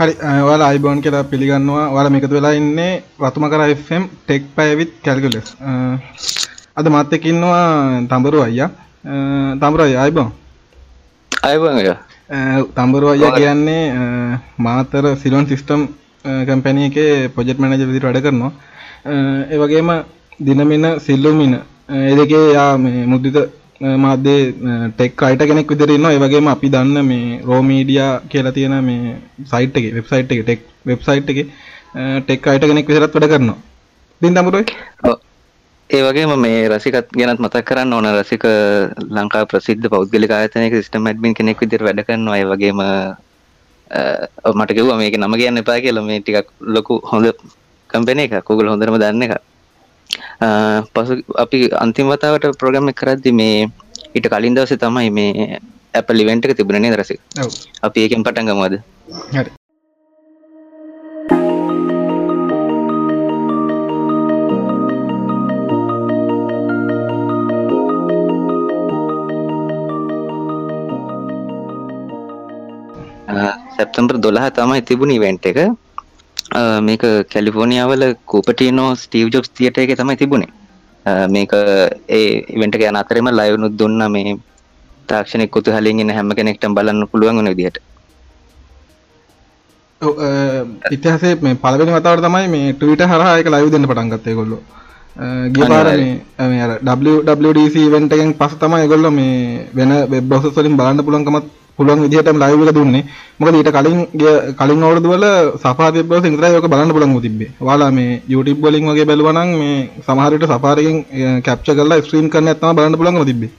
[0.00, 0.12] හරි
[0.44, 1.86] ඔයාලා අයිබෝන් කියලා පිළිගන්නවා.
[1.92, 2.92] ඔයාලා මේකතු වෙලා ඉන්නේ
[3.22, 5.48] රතුම කර FM ටෙක් පැවිත් කැල්කුලස්
[6.78, 7.66] අද මාත් එක්ක ඉන්නවා
[8.12, 8.70] තඹරු අයියා.
[9.62, 10.30] තඹරු අයියා අයිබෝන්
[11.32, 11.76] අයිබෝන්
[12.78, 13.84] තඹරු අයියා කියන්නේ
[14.66, 15.82] මාතර සිලොන් සිස්ටම්
[16.48, 18.52] කම්පැනිය එකේ ප්‍රොජෙක්ට් මැනේජර් විදිහට වැඩ කරනවා.
[19.52, 19.90] ඒ වගේම
[20.46, 21.54] දිනමින සිල්ලුමින
[21.90, 23.36] ඒ දෙකේ යා මේ මුද්‍රිත
[23.80, 24.52] මාධ්‍යේ
[24.96, 26.12] ටෙක් අයිට කෙනෙක් විදිහට ඉන්නවා.
[26.12, 29.16] ඒ වගේම අපි දන්න මේ රෝ මීඩියා කියලා තියෙන මේ
[29.52, 31.46] සයිට් එකේ වෙබ්සයිට් එකේ ටෙක් වෙබ්සයිට් එකේ
[32.26, 33.58] ටෙක් අයිට කෙනෙක් විදිහට වැඩ කරනවා.
[34.20, 34.64] ඉතින් තමුරොයි
[35.90, 38.44] ඒ වගේම මේ රසිකත් ගැනත් මතක් කරන්න ඕන රසික
[39.16, 42.36] ලංකා ප්‍රසිද්ධ පෞද්ගලික ආයතනයක සිස්ටම් ඇඩ්මින් කෙනෙක් විදිහට වැඩ කරනවා.
[42.40, 42.82] ඒ වගේම
[44.58, 46.04] මට කිව්වා මේක නම කියන්න එපා කියලා.
[46.08, 47.32] මේ ටිකක් ලොකු හොඳ
[47.90, 48.50] කම්පැනි එකක්.
[48.50, 49.49] ඔයගොල්ලෝ හොඳටම දන්න එකක්.
[50.40, 53.68] පසු අපි අන්තිමතාවට ප්‍රෝග්‍රම් එක කරද්දි මේ
[54.14, 55.60] ඊට කලින් දවසේ තමයි මේ
[55.92, 57.20] Apple event එක තිබුණේ නේද රසික?
[57.36, 57.50] ඔව්.
[57.82, 58.76] අපි ඒකෙන් පටන් ගමු අද.
[59.36, 59.50] හරි.
[73.76, 75.58] සැප්තම්බර් 12 තමයි තිබුණ ඉවෙන්ට් එක.
[76.80, 80.52] මේක කැලිෆෝනියාවල කූපටිනෝ ස්ටීව් ජොබ්ස් තියටර් එකේ තමයි තිබුණේ.
[81.28, 81.52] මේක
[82.08, 84.36] ඒ ඉවෙන්ට් එක යන අතරෙම ලයිව් නුත් දුන්නා මේ
[85.08, 87.78] තාක්ෂණික කුතුහලයෙන් ඉන්න හැම කෙනෙක්ටම බලන්න පුළුවන් වෙන විදිහට.
[90.00, 90.12] ඔව්
[90.90, 94.36] ඉතිහාසයේ මේ පළවෙනි වතාවට තමයි මේ Twitter හරහා ඒක ලයිව් දෙන්න පටන් ගත්තේ
[95.20, 95.52] ඒගොල්ලෝ.
[95.54, 95.86] ගිය පාර
[96.50, 96.62] මේ
[97.86, 102.62] ඉවෙන්ට් එකෙන් පස්සේ තමයි ඒගොල්ලෝ මේ වෙන වෙබ් බ්‍රවුසර්ස් වලින් බලන්න පුළුවන්කමත් පුළුවන් විදිහටම ලයිව්
[102.64, 103.04] එක දුන්නේ.
[103.38, 103.98] මොකද ඊට කලින්
[104.60, 105.26] කලින් අවුරුදු වල
[105.62, 107.50] Safari web browser විතරයි ඔක බලන්න පුළුවන් තිබ්බේ.
[107.60, 110.50] ඔයාලා මේ YouTube වලින් වගේ බැලුවා නම් මේ සමහර විට
[110.82, 113.50] එකෙන් capture කරලා stream කරන්න තමයි බලන්න පුළුවන්කම තිබ්බේ.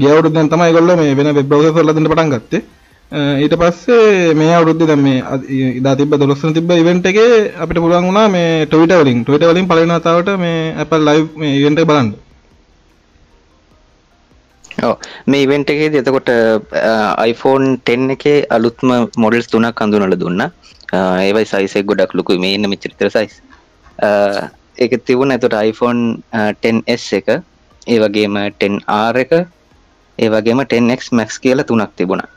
[0.00, 2.62] ගිය අවුරුද්ද දැන් තමයි ඒගොල්ලෝ මේ වෙන වෙබ් browser වල දෙන්න පටන් ගත්තේ.
[3.12, 5.18] ඊට පස්සේ මේ අවුරුද්දේ දැන් මේ
[5.78, 9.68] ඉදා තිබ්බ 12 වෙනි තිබ්බ ඉවෙන්ට් එකේ අපිට පුළුවන් වුණා මේ Twitter වලින් Twitter වලින්
[9.70, 12.08] පළවෙනි වතාවට මේ Apple live මේ ඉවෙන්ට් එක බලන්න.
[14.88, 14.94] ඔව්
[15.26, 16.32] මේ ඉවෙන්ට් එකේදී එතකොට
[17.32, 20.50] iPhone 10 එකේ අලුත්ම මොඩල්ස් තුනක් හඳුන්වලා දුන්නා.
[21.28, 22.42] ඒවයි සයිස් එක ගොඩක් ලොකුයි.
[22.44, 23.34] මේ ඉන්න මෙච්චර විතර සයිස්.
[24.82, 26.00] ඒක තිබුණා එතකොට iPhone
[26.64, 27.28] 10s එක,
[27.92, 29.32] ඒ වගේම 10R එක,
[30.18, 32.30] ඒ වගේම 10X Max කියලා තුනක් තිබුණා.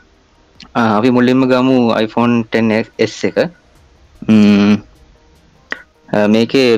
[0.74, 3.38] අපි මුලින්ම ගමු iPhone 10s එක.
[6.34, 6.68] මේකේ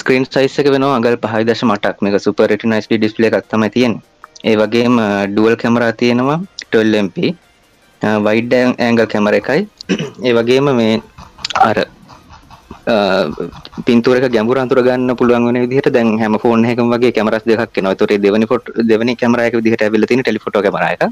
[0.00, 1.96] ස්ක්‍රීන් සයිස් එක වෙනවා අඟල් 5.8ක්.
[2.04, 4.02] මේක සුපර් රෙටිනා HD ඩිස්ප්ලේ එකක් තමයි තියෙන්නේ.
[4.48, 4.94] ඒ වගේම
[5.32, 6.38] ඩුවල් කැමරා තියෙනවා
[6.72, 7.18] 12MP
[8.26, 8.54] වයිඩ්
[8.86, 9.60] ඇංගල් කැමර එකයි
[10.28, 10.94] ඒ වගේම මේ
[11.68, 11.78] අර
[13.86, 17.94] පින්තුරක ගැඹුර අතුර ගන්න පුළුවන් වෙන විදිහට දැන් හැම ෆෝන් එකකම වගේ කැමරස් දෙකක් එනවා.
[17.94, 21.02] ඒතකොට දෙවෙනි ෆොටෝ දෙවෙනි කැමරා එක විදිහට ඇවිල්ලා තියෙන ටෙලිෆොටෝ කැමරා එක.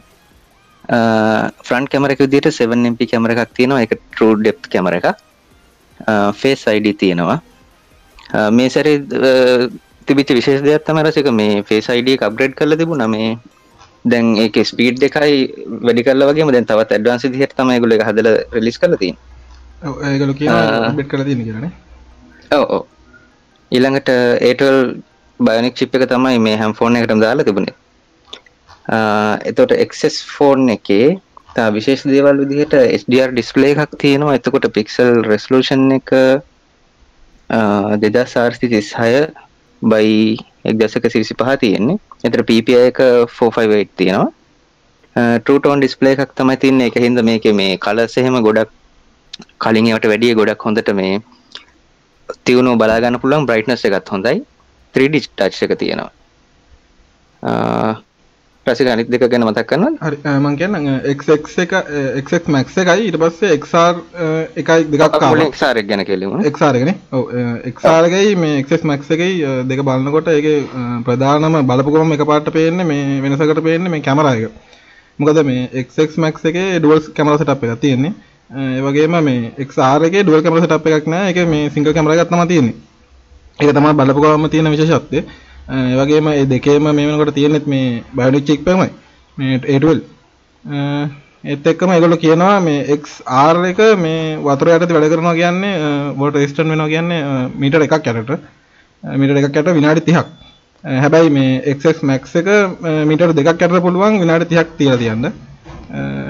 [1.69, 3.82] ෆ්‍රන්ට් කැමරා එක විදිහට 7MP කැමරා එකක් තියෙනවා.
[3.84, 5.16] ඒක true depth කැමරා එකක්.
[6.34, 7.38] face ID තියෙනවා.
[8.59, 8.97] මේ සැරේ
[10.06, 13.28] තිබිච්ච විශේෂ දෙයක් තමයි රසික මේ ෆේස් ID එක අප්ග්‍රේඩ් කරලා තිබුණා මේ
[14.12, 15.37] දැන් ඒකේ ස්පීඩ් එකයි
[15.87, 19.22] වැඩි කරලා වගේම දැන් තවත් ඇඩ්වාන්ස් විදිහට තමයි ඒගොල්ලෝ ඒක හදලා රිලීස් කරලා තියෙන්නේ.
[19.87, 21.72] ඔව් ඒගොල්ලෝ කියනවා අප්ඩේට් කරලා තියෙන කියලා නේ.
[22.59, 22.82] ඔව් ඔව්.
[23.72, 24.10] ඊළඟට
[24.49, 24.66] A12
[25.41, 27.76] Bionic chip එක තමයි මේ හැම ෆෝන් එකකටම දාලා තිබුණේ.
[28.88, 31.20] එතකොට XS ෆෝන් එකේ
[31.56, 34.34] තා විශේෂ දේවල් විදිහට HDR ඩිස්ප්ලේ එකක් තියෙනවා.
[34.38, 36.10] එතකොට pixel resolution එක
[37.50, 39.32] 2436
[39.82, 41.98] බයි එක් දසක සිරිසි පහ තියෙන්නේ.
[42.25, 42.98] එතර PPI එක
[43.28, 44.31] 458 තියෙනවා.
[45.16, 46.87] ටෝටෝන් ඩිස්පලේ එකක් තමයි තින්නේ.
[46.91, 48.70] එක හින්ද මේක මේ කලස් එහෙම ගොඩක්
[49.59, 51.20] කලින් ඒවට වැඩිය ගොඩක් හොඳට මේ
[52.47, 54.41] තියුණු බලාගන්න පුළුවන් බ්‍රයිට්නස් එකත් හොඳයි.
[54.94, 56.10] 3D ටච් එක තියෙනවා.
[58.67, 60.17] රසික අනිත් දෙක ගැන මතක් කරන්න හරි.
[60.41, 60.77] මං කියන්න
[61.12, 61.73] XX එක
[62.23, 63.09] XX Max එකයි.
[63.09, 63.97] ඊට පස්සේ XR
[64.56, 67.32] එකයි දෙකක් ආවා XR එක ගැන කියලමු XR එකනේ ඔව්
[67.73, 70.62] XR එකයි මේ XS Max එකයි දෙක බලනකොට ඒකේ
[71.09, 74.55] ප්‍රධානම බලපු ගමන් එකපාරට පේන්නේ මේ වෙනසකට පේන්නේ මේ කැමරා එක.
[75.19, 78.14] මොකද මේ XX Max එකේ ඩුවල් කැමරා සෙටප් එකක් තියෙන්නේ.
[78.55, 82.31] ඒ වගේම මේ XR එකේ ඩුවල් කැමරා සෙටප් එකක් නැහැ ඒකේ මේ සිංගල් කැමරා එකක්
[82.31, 82.76] තමයි තියෙන්නේ.
[83.59, 85.26] ඒක තමයි බලපු ගමන් තියෙන විශේෂත්වය
[85.69, 88.91] ඒ වගේම ඒ දෙකේම මේ වෙනකොට තියෙනෙත් මේ බයොනික් චිප් එකමයි
[89.38, 90.00] මේ A12
[91.44, 95.73] ඒත් එක්කම ඒගොල්ලෝ කියනවා මේ XR එක මේ වතුර යටතේ වැඩ කරනවා කියන්නේ
[96.19, 98.31] වෝටර් රෙසිස්ටන්ට් වෙනවා කියන්නේ මීටර එකක් යටට.
[99.03, 100.26] මීටර එකක් යට විනාඩි 30ක්
[100.85, 102.50] හැබැයි මේ XX Max එක
[103.09, 105.32] මීටර දෙකක් යටට පුළුවන් විනාඩි 30ක් තියලා තියන්න.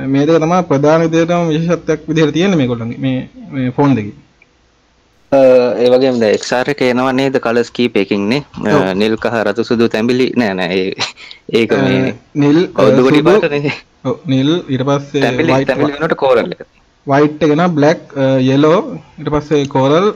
[0.09, 4.17] මේ දෙක තමයි ප්‍රධාන විදිහටම විශේෂත්වයක් විදිහට තියෙන්නේ මේගොල්ලන්ගේ මේ මේ ෆෝන් දෙකේ.
[5.33, 8.41] ඒ වගේම ද එක්සාර එක එනවා නේද කලස් කීපයකින්නේ
[8.95, 10.83] නිල් කහ රතු සුදු තැඹිලි නෑ නෑ
[11.53, 13.73] ඒක මේ නිල් කවුදු ගොඩි පාටනේ
[14.27, 16.53] නිල් ඊට පස්සේ තැඹිලි තැඹිලි වෙනට කෝරල්
[17.07, 18.77] වයිට් එකන බ්ලක් යෙලෝ
[19.19, 20.13] ඉට පස්සේ කෝරල්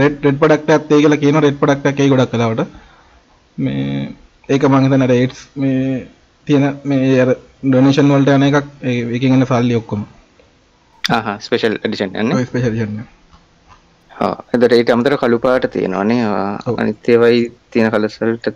[0.00, 2.66] රෙඩ් රෙඩ් පඩක්ට ඇත්තේ කියලා කියන රෙඩ් පඩක්ට එකයි ගොඩක් කලාවට
[3.58, 4.02] මේ
[4.48, 6.04] ඒක මංහිතන රේට්ස් මේ
[6.46, 7.24] තියෙන මේ
[7.62, 8.68] ඩොනේෂන් වලට යන එකක්
[9.14, 10.06] එකගන්න සල්ලි ඔක්කොම.
[11.40, 12.38] ස්පේෂල් ඩිෂන් යන්න?
[12.46, 13.02] ස්පේෂල්න්න
[14.54, 16.22] එදට ඒට අමතර කළු පාට තියෙනවානේ
[16.76, 18.48] අනිත්‍යවයි තියෙන කලසල්ට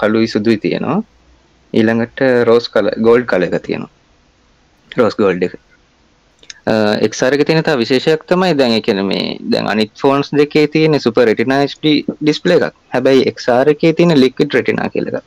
[0.00, 1.02] කළුයි සුදුයි තියෙනවා.
[1.72, 3.92] ඊළඟට රෝස් කල ගෝල්ඩ් කල එක තියෙනවා.
[4.92, 5.54] රෝස් ගෝල්ඩ් එක.
[7.06, 11.94] එක්සාරක තියෙන තා විශේෂයක් තමයි දැන් එකන මේ දැන් අනිත් ෆෝන්ස් දෙකේ තියෙන සුපර් රෙටිනාස්ටි
[12.10, 12.76] ඩිස්පලේ එකක්.
[12.94, 15.22] හැබැයි එක්සාරකේ තියෙන ලික්විඩ් රෙටිනා කියලක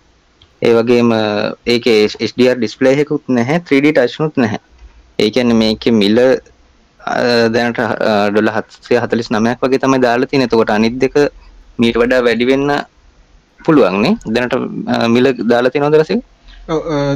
[0.62, 1.12] ඒ වගේම
[1.68, 1.86] ඒක
[2.20, 4.62] HDR ඩිස්පලේ එකකුත් නැහැ 3D ටච්නුත් නැහැ.
[5.20, 6.18] ඒ කියන්නේ මේක මිල
[7.56, 7.81] දැනට
[8.31, 11.15] ඩොල හත්සේ හතලිස් නමයක් වගේ තමයි දාලා තියෙන එතකොට අනිත් දෙක
[11.80, 12.74] මීට වඩා වැඩි වෙන්න
[13.59, 14.57] පුළුවන්නේ දැනට
[15.15, 16.25] මිල දාලා තියෙනවද රසික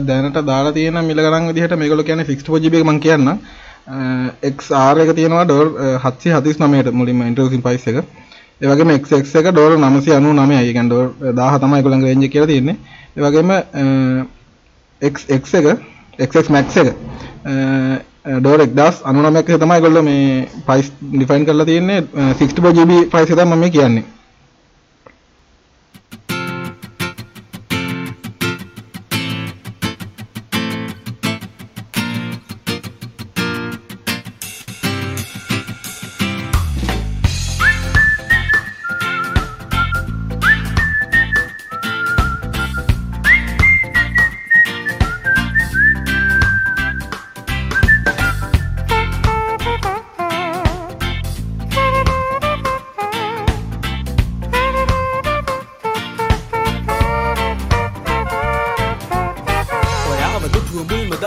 [0.10, 3.38] දැනට දාලා තියෙන මිල ගණන් විදිහට මේගොල්ලෝ කියන්නේ 64 GB මම කියන්නම්
[4.50, 5.68] XR එක තියෙනවා ඩෝර්
[6.04, 7.98] 739ට මුලින්ම ඉන්ටර්සින් ප්‍රයිස් එක.
[8.62, 10.60] ඒ වගේම XX එක ඩෝර් 999යි.
[10.60, 12.78] ඒ කියන්නේ ඩෝර් 1000 තමයි ඒගොල්ලන්ගේ රේන්ජ් එක කියලා තියෙන්නේ.
[13.18, 13.50] ඒ වගේම
[15.02, 15.68] XX එක
[16.30, 16.90] XX Max එක
[18.26, 22.08] ඩෝර් 1099ක තමයි ඒගොල්ලෝ මේ ප්‍රයිස් ඩිෆයින් කරලා තියෙන්නේ.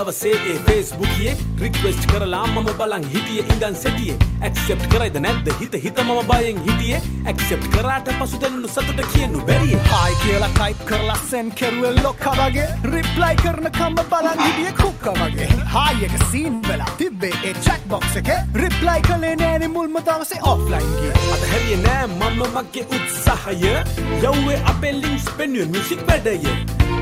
[0.05, 0.97] 64
[1.59, 2.75] GB ප්‍රයිස් එක තමයි මම.
[2.79, 8.69] බලන් හිටිය ඉඳන් සෙටියේ ඇක්සෙප් කරයිද නැද්ද හිත හිතමම බයෙන් හිටියේ ඇක්සෙප් කරාට පසු දෙන්නු
[8.69, 14.43] සතුට කියනු බැරිය හායි කියලා ටයිප් කරලා සෙන් කෙරුවල් ලොක්ක වගේ රිප්ලයි කරන කම්ම බලන්
[14.43, 19.71] හිටිය කුක්ක වගේ හායි එක සීන් වෙලා තිබ්බේ ඒ චැට් බොක්ස් එකේ රිප්ලයි කළේ නෑනේ
[19.71, 23.75] මුල්ම දවසේ ඔෆ්ලයින් ගිය අද හැරියේ නෑ මම මගේ උත්සාහය
[24.23, 26.39] යව්වේ අපේ ලින්ක්ස් පෙන්වුවේ මියුසික් වැඩය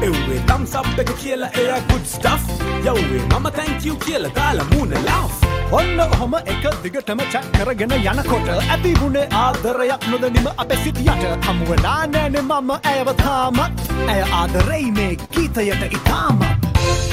[0.06, 2.42] එව්වේ thumbs up එක කියලා එයා good stuff.
[2.88, 5.34] යව්වේ මම thank you කියලා දාලා මූණ laugh.
[5.78, 11.24] ඔන්න ඔහොම එක දිගටම චැක් කරගෙන යනකොට ඇති වුණේ ආදරයක් නොදනිම අපේ සිටියට.
[11.46, 13.82] හමුවෙලා නෑනේ මම ඇයව තාමත්.
[14.12, 16.38] ඇය ආදරෙයි මේ ගීතයට ඉතාම.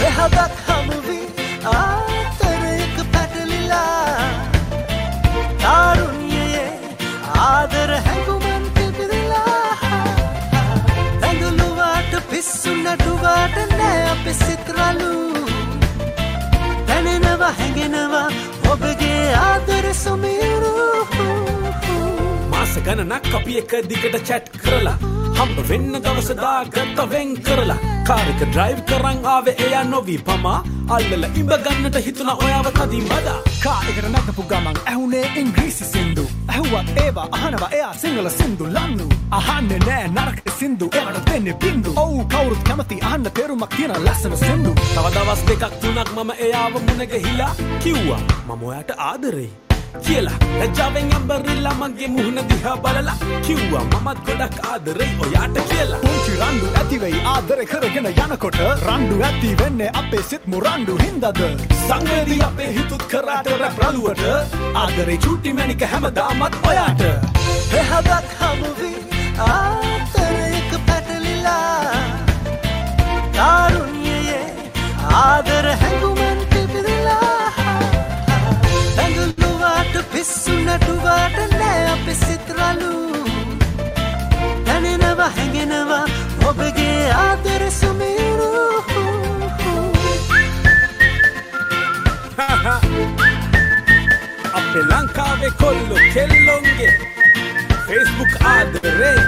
[0.08, 0.38] එහදත්
[0.68, 1.26] හමුවී
[1.78, 4.20] ආතරයක පැටලිලා.
[5.64, 6.09] තාරුණ්‍යයේ
[12.40, 15.10] පිස්සු නටුවාට නෑ අපේ සිත්රලු
[16.88, 18.28] දැනෙනවා හැඟෙනවා
[18.74, 20.72] ඔබගේ ආදර සුමිරු.
[22.52, 24.98] මාස ගණනක් අපි එක දිගට චැට් කරලා
[25.40, 27.78] හම්බ වෙන්න දවසදා ගත්ත වෙන් කරලා
[28.08, 30.58] කාරක ඩ්‍රයිව් කරං ආවේ එයා නොවී පමා
[30.90, 37.28] අල්ලල ඉඹ ගන්නට හිතුන ඔයාව තදින් බදා කායකට නැගපු ගමන් ඇහුනේ ඉංග්‍රීසි සින්දු ඇහුවත් ඒවා
[37.32, 43.00] අහනවා එයා සිංහල සින්දු ලන්නු අහන්නේ නෑ නරක සින්දු එවට දෙන්නේ බින්දු ඔව් කවුරුත් කැමති
[43.04, 48.64] අහන්න තේරුමක් තියෙන ලස්සන සින්දු තව දවස් දෙකක් තුනක් මම එයාව මුණ ගැහිලා කිව්වා මම
[48.64, 49.69] ඔයාට ආදරෙයි
[50.06, 50.38] කියලා.
[50.60, 53.18] ලැජ්ජාවෙන් ඇම්බරිල්ලා මගේ මුහුණ දිහා බලලා
[53.48, 56.00] කිව්වා මමත් ගොඩක් ආදරෙයි ඔයාට කියලා.
[56.06, 61.42] පුංචි රණ්ඩු ඇතිවෙයි ආදරය කරගෙන යනකොට රණ්ඩු ඇති වෙන්නේ අපේ සිත් මුරණ්ඩු හින්දද?
[61.88, 64.24] සංවේදී අපේ හිතුත් කරාට රැප් රළුවට.
[64.84, 67.02] ආදරේ චූටි මැනික හැමදාමත් ඔයාට.
[67.80, 68.98] එහදක් හමුවී
[69.48, 71.94] ආතරයක පැටලිලා
[73.38, 74.46] තාරුණ්‍යයේ
[75.24, 77.39] ආදර හැඟුමන් පිපිරිලා
[80.20, 82.92] ඇඟලුවාට පිස්සු නටුවාට නෑ අපි සිත්රලු
[84.66, 86.06] දැනෙනවා හැඟෙනවා
[86.50, 88.50] ඔබගේ ආදර සුමිරු.
[94.54, 96.94] අපේ ලංකාවේ කොල්ලො කෙල්ලොන්ගේ
[97.88, 99.20] ෆෙස්බුක් ආදරේ.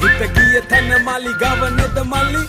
[0.00, 2.42] හිත ගිය තැන මලි ගවනෙද මල්ලි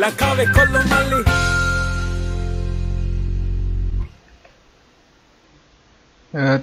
[0.00, 1.18] ලංකාවේ කොල්ලො මල්ලි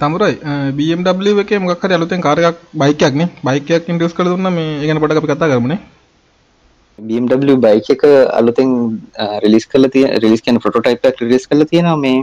[0.02, 0.36] තමුරයි
[0.80, 3.30] BMW එකේ මොකක් හරි අලුතෙන් කාර් එකක් බයික් එකක් නේ?
[3.48, 5.80] බයික් එකක් ඉන්ට්‍රොඩියුස් කරලා දුන්නා මේ ඒ ගැන පොඩ්ඩක් අපි කතා කරමුනේ.
[7.00, 8.06] BMW බයික් එක
[8.42, 8.70] අලුතෙන්
[9.46, 12.20] රිලිස් කරලා තියෙන රිලිස් කියන ප්‍රොටෝටයිප් එකක් රිලිස් කරලා තියෙනවා මේ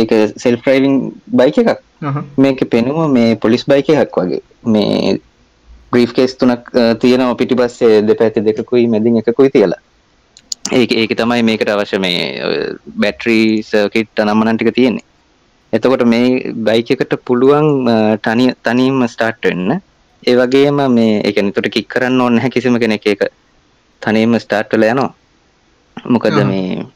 [0.00, 0.98] ඒක සෙල්ෆ් ඩ්‍රයිවිං
[1.42, 1.78] බයික් එකක්.
[2.08, 4.42] අහහ මේක පෙනුම මේ පොලිස් බයික එකක් වගේ.
[4.72, 5.20] මේ
[5.92, 9.82] බ්‍රීෆ් කේස් තුනක් තියෙනවා පිටිපස්සේ දෙපැති දෙකකුයි මැදින් එකකුයි තියලා
[10.64, 12.20] ඒ ඒක තමයි මේකට අවශ්‍ය මේ
[13.02, 15.04] බැට්‍රී සර්කිට් නම්මනන් ටික තියෙන්නේ.
[15.72, 17.68] එතකොට මේ බයික එකට පුළුවන්
[18.22, 19.80] තනි තනීම ස්ටාර්ට් වෙන්න.
[20.22, 23.22] ඒ වගේම මේ කියන්නේ උඩට කික් කරන්න ඕනේ නැහැ කිසිම කෙනෙක් ඒක
[24.02, 25.10] තනියම ස්ටාර්ට් වෙලා යනවා.
[25.96, 26.86] මොකද මේ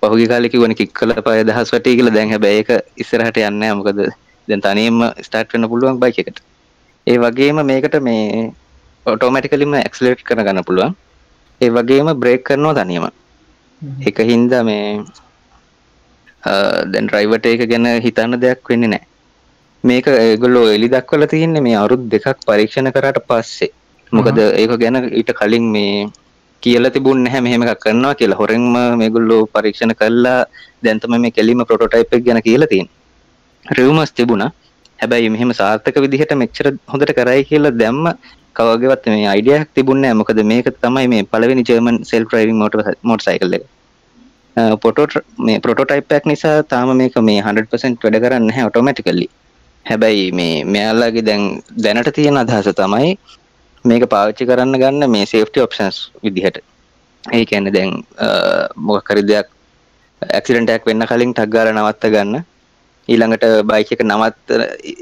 [0.00, 2.14] පහුගිය කාලේ කිව්වනේ කික් කළා පය දහස් වටේ කියලා.
[2.16, 4.02] දැන් හැබැයි ඒක ඉස්සරහට යන්නේ මොකද
[4.48, 6.40] දැන් තනියම ස්ටාර්ට් වෙන්න පුළුවන් බයික් එකට.
[7.06, 8.52] ඒ වගේම මේකට මේ
[9.06, 10.96] ඔටෝමැටිකලිම ඇක්සලරේට් කරගන්න පුළුවන්
[11.60, 13.06] ඒ වගේම බ්‍රේක් කරනවා තනියම.
[14.08, 14.86] එක හින්දා මේ
[16.92, 19.04] දැන් ඩ්‍රයිවට එක ගැන හිතන්න දෙයක් වෙන්නේ නෑ
[19.84, 23.72] මේක ඒගොල්ලෝ එලි දක්වල තියන්නේ මේ අවුරුද් දෙකක් පරීක්ෂණ කරට පස්සේ.
[24.12, 26.08] මොකද ඒක ගැන ඊට කලින් මේ
[26.62, 28.40] කියල තිබුණ නැහැ මෙහෙම එකක් කරනවා කියලා.
[28.42, 30.38] හොරෙන්ම මේගොල්ලෝ පරීක්ෂණ කරලා
[30.84, 32.88] දැන්තම මේ කෙලිම ප්‍රොටෝටයිප් ගැන කියලා තියෙන
[33.66, 34.50] රිවමස් තිබුණා.
[34.98, 38.06] හැබැයි මෙහෙම සාර්ථක විදිහට මෙච්චර හොඳට කරයි කියලා දැම්ම
[38.56, 42.76] කවගේවත් මේ අයිඩියක් තිබුණේ මොකද මේක තමයි මේ පළවෙනි German self driving motor
[43.22, 43.64] motorcycle එක
[44.78, 45.06] පොටෝ
[45.38, 49.28] මේ පොටෝටයිපයක් නිසා තාම මේක මේ 100% වැඩ කරන්න හැ ඔටෝමටිකල්ලි
[49.86, 51.42] හැබැයි මේ මෙයාල්ලාගේ දැන්
[51.84, 53.10] දැනට තියෙන අදහස තමයි
[53.84, 56.58] මේක පාවිච්චි කරන්න ගන්න මේ සේෆ්ටි ඔප්ෂන්ස් විදිහට.
[57.24, 57.90] ඒ කියන්න දැන්
[58.78, 59.48] මොකකරි දෙයක්
[60.22, 62.44] ඇක්සිඩන්ටයක් වෙන්න කලින් ටක්ගාල නවත්ත ගන්න.
[63.08, 64.60] ඊළඟට බයික නවත්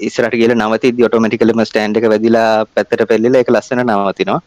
[0.09, 4.41] ඉස්රට කියල නවති ඔටෝමටිකලම ස්ටන්ඩ් එක වැදිලා පැත්තට පෙල්ලිල එක ලස්සන නවතිනවා.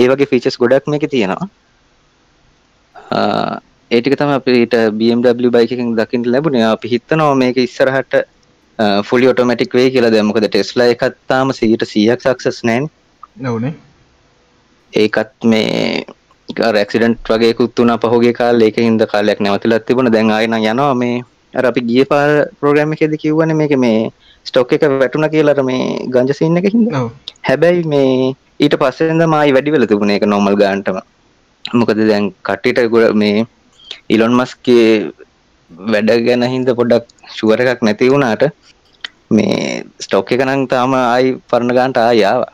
[0.00, 1.46] ඒ වගේ ෆීචස් ගොඩක් මේක තියෙනවා.
[3.90, 6.58] ඒටික තම අපිට BMW බයිකින් දකිට ලැබුණ.
[6.72, 8.14] අපි හිත්තනවා මේක ඉස්සරහට
[9.08, 10.12] ෆුලි ඔටෝමටික් වේ කියලා.
[10.16, 12.90] දැමකද ටෙස්ලා එකත්තාම සීට සියක් සක්සස් නෑන්
[13.38, 13.74] නවනේ.
[14.92, 16.04] ඒකත් මේ
[16.76, 18.60] රැක්සිඩන්ට් වගේ කුත්තුන පහුගේ කාල.
[18.60, 20.12] ඒක හිද කාලයක් නැවතිලත් තිබුණ.
[20.12, 21.24] දැන් අයන යනවා මේ
[21.54, 22.28] අපි ගිය පාර
[22.60, 24.10] ප්‍රෝග්‍රම එකෙද කිව්වන මේක මේ
[24.46, 25.84] ස්ටොක් එක වැටුන කියලට මේ
[26.14, 26.96] ගංජසින්න එක හිද
[27.48, 30.98] හැබැයි මේ ඊට පස්සෙන්ද මයි වැඩි වෙල තිබුණ එක නොමල් ගාන්ටම.
[31.64, 33.46] මොකද දැන් කට්ටිට ගොඩ මේ
[34.14, 35.12] ඉලොන් මස්ගේ
[35.92, 38.44] වැඩ ගැන හින්ද පොඩ්ඩක් ශුවර එකක් නැති වුණාට
[39.30, 42.44] මේ ස්ටෝක් එක නං තාම ආයි පරණ ගාන්ට ආයාව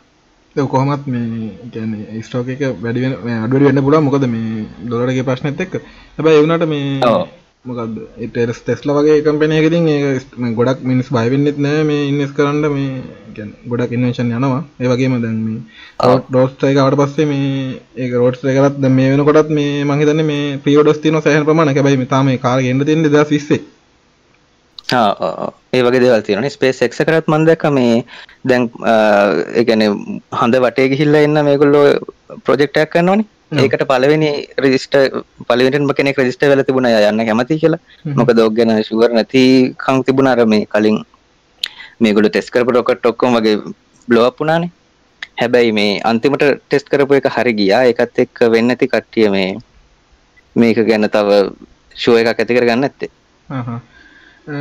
[0.57, 5.75] කොහමත් මේ ස්ටෝක එක වැඩිවෙන අඩුව වෙන්න පුලා මොකද මේ දොලටගේ ප්‍රශ්නත් එක්ක.
[6.17, 6.83] හැබැයි එවුණට මේ
[7.65, 12.65] මොකද එටස් ටෙස්ල වගේ කම්පනයකතින් ඒ ගොඩක් මිනිස් බයිවෙන්නෙත් නෑ මේ ඉන්නස් කරන්න.
[12.69, 14.63] මේ ගොඩක් ඉන්වේශන් යනවා.
[14.81, 20.25] ඒවගේම දැන් මේ ඩෝස්ටයිකට පස්සේ මේ ඒ රෝට් කරත් ද මේ වෙන කොටත් මේ මහිතන්න
[20.31, 23.61] මේ පියෝඩස් තින සහන් ප්‍රමාණ කැබයි තාම කාර ගෙන්ට තිෙන ද විස්සේ.
[25.73, 28.03] ඒ වගේ දෙවල් තියෙන ස්පේස් එක්ස කරත් මන්දක මේ
[28.45, 28.67] දැන්
[29.63, 29.87] එකන
[30.41, 31.87] හඳ වටේ ගිහිල්ල එන්න මේගොල්ලෝ
[32.45, 34.95] ප්‍රජෙක්ටයක් කරන්නවනේ ඒකට පලවෙනි රෙජිස්ට
[35.49, 37.81] පලිවෙටම කෙනෙක් රෙජිස්ට වෙල තිබුණ යන්න කැමති කියලා.
[38.17, 39.43] මොක දෝක් ගැන ශුවර නැති
[39.77, 40.27] කං තිබුණ.
[40.27, 40.99] අර මේ කලින්
[42.01, 43.57] මේගොල ටෙස් කරපු රොකට ඔක්කොම වගේ
[44.09, 44.71] බ්ලෝප්පුනානේ
[45.41, 47.83] හැබැයි මේ අන්තිමට ටෙස් කරපු එක හරි ගියා.
[47.85, 49.49] එකත් එක්ක වෙන්න ඇති කට්ටිය මේ
[50.57, 51.41] මේක ගැන තව
[51.97, 53.11] ශෝ එකක් ඇති කර ගන්න ඇත්තේ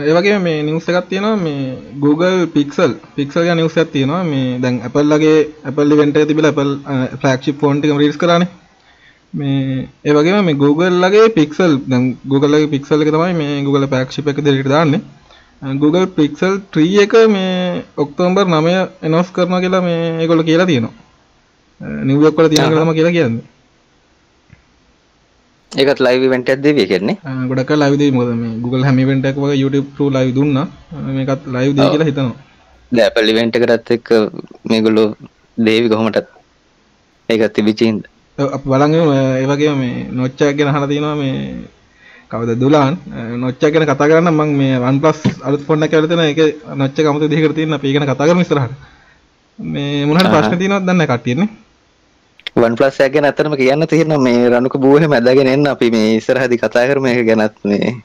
[0.05, 4.23] ඒවගේ මේ නිවස එකක් තියෙනවා මේ Google පික්සල් පික්සල් නිවසයක් තියෙනවා.
[4.23, 6.73] මේ දැන් ඇපල්ලගේ ඇපල්ලි වෙන්ට තිබිල ඇපල්
[7.21, 8.49] ෆලක්ෂි ෆෝන්ටික රිස් කරන්නේ
[9.33, 11.77] මේ ඒවගේ මේ Google ලගේ පික්සල්
[12.27, 15.01] Googleගේ පික්සල් එක තමයි මේ Google පැක්ෂිප එක දෙට දාන්න.
[15.61, 20.93] Google පික්සල් ත්‍රී එක මේ ඔක්තෝම්බර් නමය එනොස් කරන කියලා මේ ඒකොල කියලා තියෙනවා.
[21.81, 23.43] නිවක් කොල තියෙන කරම කියලා කියන්නේ.
[25.71, 27.17] ඒකත් ලයිව වෙන්ට ඇදේ කරන්නේ
[27.49, 30.57] ගොඩක් ලයිද මොද මේ Google හැමිවෙන්ටක් වගේ YouTube ලයි දුන්න.
[31.17, 32.35] මේකත් ලයිව් දේ කියලා හිතනවා.
[32.91, 34.09] දැපලි වෙන්ට කරත් එක්
[34.69, 35.15] මේගොල්ලෝ
[35.57, 36.27] දේවි කොහොමටත්?
[37.29, 38.10] ඒකත්
[38.41, 38.93] තිබිචින්ද බලග
[39.37, 41.65] ඒවගේ මේ නොච්චා ගැන හන තියෙනවා මේ
[42.29, 42.97] කවද දුලාන්?
[43.37, 46.39] නොච්චා ගැන කතා කරන්න මං මේ වන් පලස් අලුත් ෆොන්න කැලතන එක
[46.75, 48.73] නොච්ච කමත දිහර තියන්න පිගෙන කතා කරන ස්රහට
[49.59, 51.49] මේ මුණට ප්‍රශ්න තියනවත් දන්න කටියන්නේ
[52.55, 56.87] වන් පලස් ගැන අතරම කියන්න තියෙන මේ රණුක බූහ මැදගෙන එන්න අපි මේ ඉස්සරහදි කතා
[56.87, 57.95] කරම එක ගැනත් මේ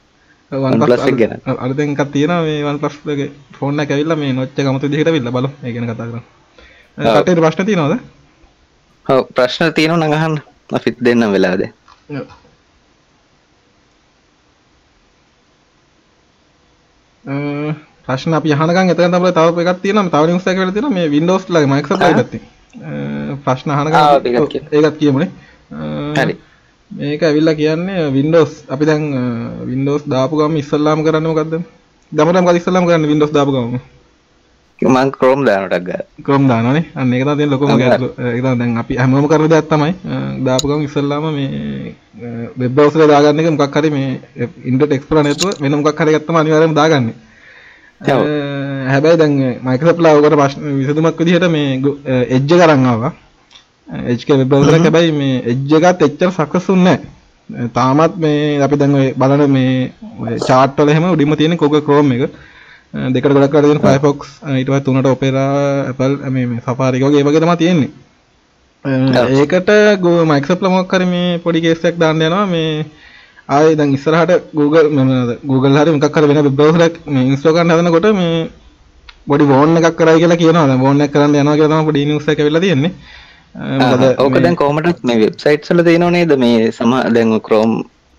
[0.51, 1.41] ගැන.
[1.57, 6.07] අලතෙන්කත් තියෙන මේ වන් පස්ගේ ෆෝන්න කැවිල්ල මේ නොච්ච කමතු දිහට විල්ල බල ගැන කතා
[6.07, 6.23] කරන
[6.97, 7.99] කටේ ප්‍රශ්න තියනවද
[9.13, 10.35] ඔව් ප්‍රශ්න තියෙනවා නම් අහන්න.
[10.77, 11.61] අපිත් දෙන්නම් වෙලාද
[18.05, 20.11] ප්‍රශ්න අපි අහනකම් එතන තමයි තව එකක් තියෙනවා.
[20.13, 20.23] තව
[20.59, 20.95] වෙලා තියෙනවා.
[20.97, 21.69] මේ Windows ලගේ
[22.01, 22.41] ලගේ පැත්තේ
[23.45, 23.95] ප්‍රශ්න අහනකම්
[24.75, 25.29] ඒකත් කියමුනේ.
[26.19, 26.33] හරි.
[26.91, 28.51] මේක ඇවිල්ලා කියන්නේ Windows.
[28.73, 29.03] අපි දැන්
[29.71, 31.53] Windows දාපු ගමන් ඉස්සල්ලාම කරන්නේ මොකද්ද?
[32.11, 33.81] දමරම් මොකද ඉස්සල්ලාම කරන්නේ Windows දාපු ගමන්?
[34.79, 35.89] මං ක්‍රෝම් දානටක්
[36.21, 39.93] ක්‍රෝම් දානනේ අන්න ඒක තමයි ලොකුම ගැටලුව ඒක දැන් අපි හැමෝම කරන දෙයක් තමයි.
[40.39, 41.95] දාපු ගමන් ඉස්සල්ලාම මේ
[42.55, 44.19] වෙබ් බ්‍රවුසර් එක දාගන්න එක මොකක් හරි මේ
[44.63, 47.15] ඉන්ටර්නෙට් එක්ස්ප්ලෝරර් නැතුව වෙන මොකක් හරි තමයි අනිවාර්යයෙන්ම දාගන්නේ.
[48.01, 51.81] හැබැයි දැන් මයිකසප්ලා ඔකට ප්‍රශ්න විසඳුමක් විදිහට මේ
[52.29, 53.11] එජ්ජ කරන්නවා
[54.05, 56.87] එජ්ක වෙබ්‍රවසර හැබැයි මේ එජ්ජගත් එච්චර සකසුන්න
[57.71, 59.91] තාමත් මේ අපි දැන් බලන මේ
[60.39, 62.29] චාට්වල එහෙම උඩිම තියෙන කොක ක්‍රෝම් එක
[62.93, 67.89] දෙකට ගොඩක් කරගෙන ෆයිෆොක්ස් ඊට පස්සේ තුනට ඔපෙරා ඇපල් මේ සෆාරි වගේ තමයි තියෙන්නේ.
[68.85, 69.69] ඒකට
[70.31, 72.45] මයික්සප්ල මොකක් හරි මේ පොඩි කේස් එකක් දාන්න යනවා.
[72.45, 72.85] මේ
[73.49, 78.09] ආයේ දැන් ඉස්සරහට Google Google හරි මොකක් හරි වෙන browser එකක් මේ install කරන්න හදනකොට
[78.21, 78.49] මේ
[79.27, 80.67] පොඩි වෝන් එකක් කරයි කියලා කියනවා.
[80.67, 82.93] දැන් වෝන් එකක් කරන්න යනවා කියලා තමයි පොඩි news එකක් ඇවිල්ලා තියෙන්නේ.
[83.81, 86.31] මොකද ඕක දැන් කොහොමද මේ වෙබ්සයිට්ස් වල තියෙනව නේද?
[86.37, 87.75] මේ සම දැන් Chrome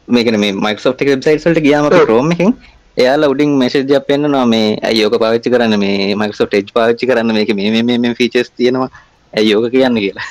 [0.09, 2.55] මේ කියන්නේ මේ Microsoft එක වෙබ්සයිට්ස් වලට ගියාම Chrome එකෙන්
[3.01, 5.77] එයාලා උඩින් මෙසේජ් එකක් පෙන්නනවා මේ ඇයි ඕක පාවිච්චි කරන්න?
[5.85, 7.37] මේ Microsoft Edge පාවිච්චි කරන්න?
[7.37, 8.91] මේක මේ මේ ෆීචර්ස් තියෙනවා.
[9.33, 10.27] ඇයි යෝක කියන්න කියලා?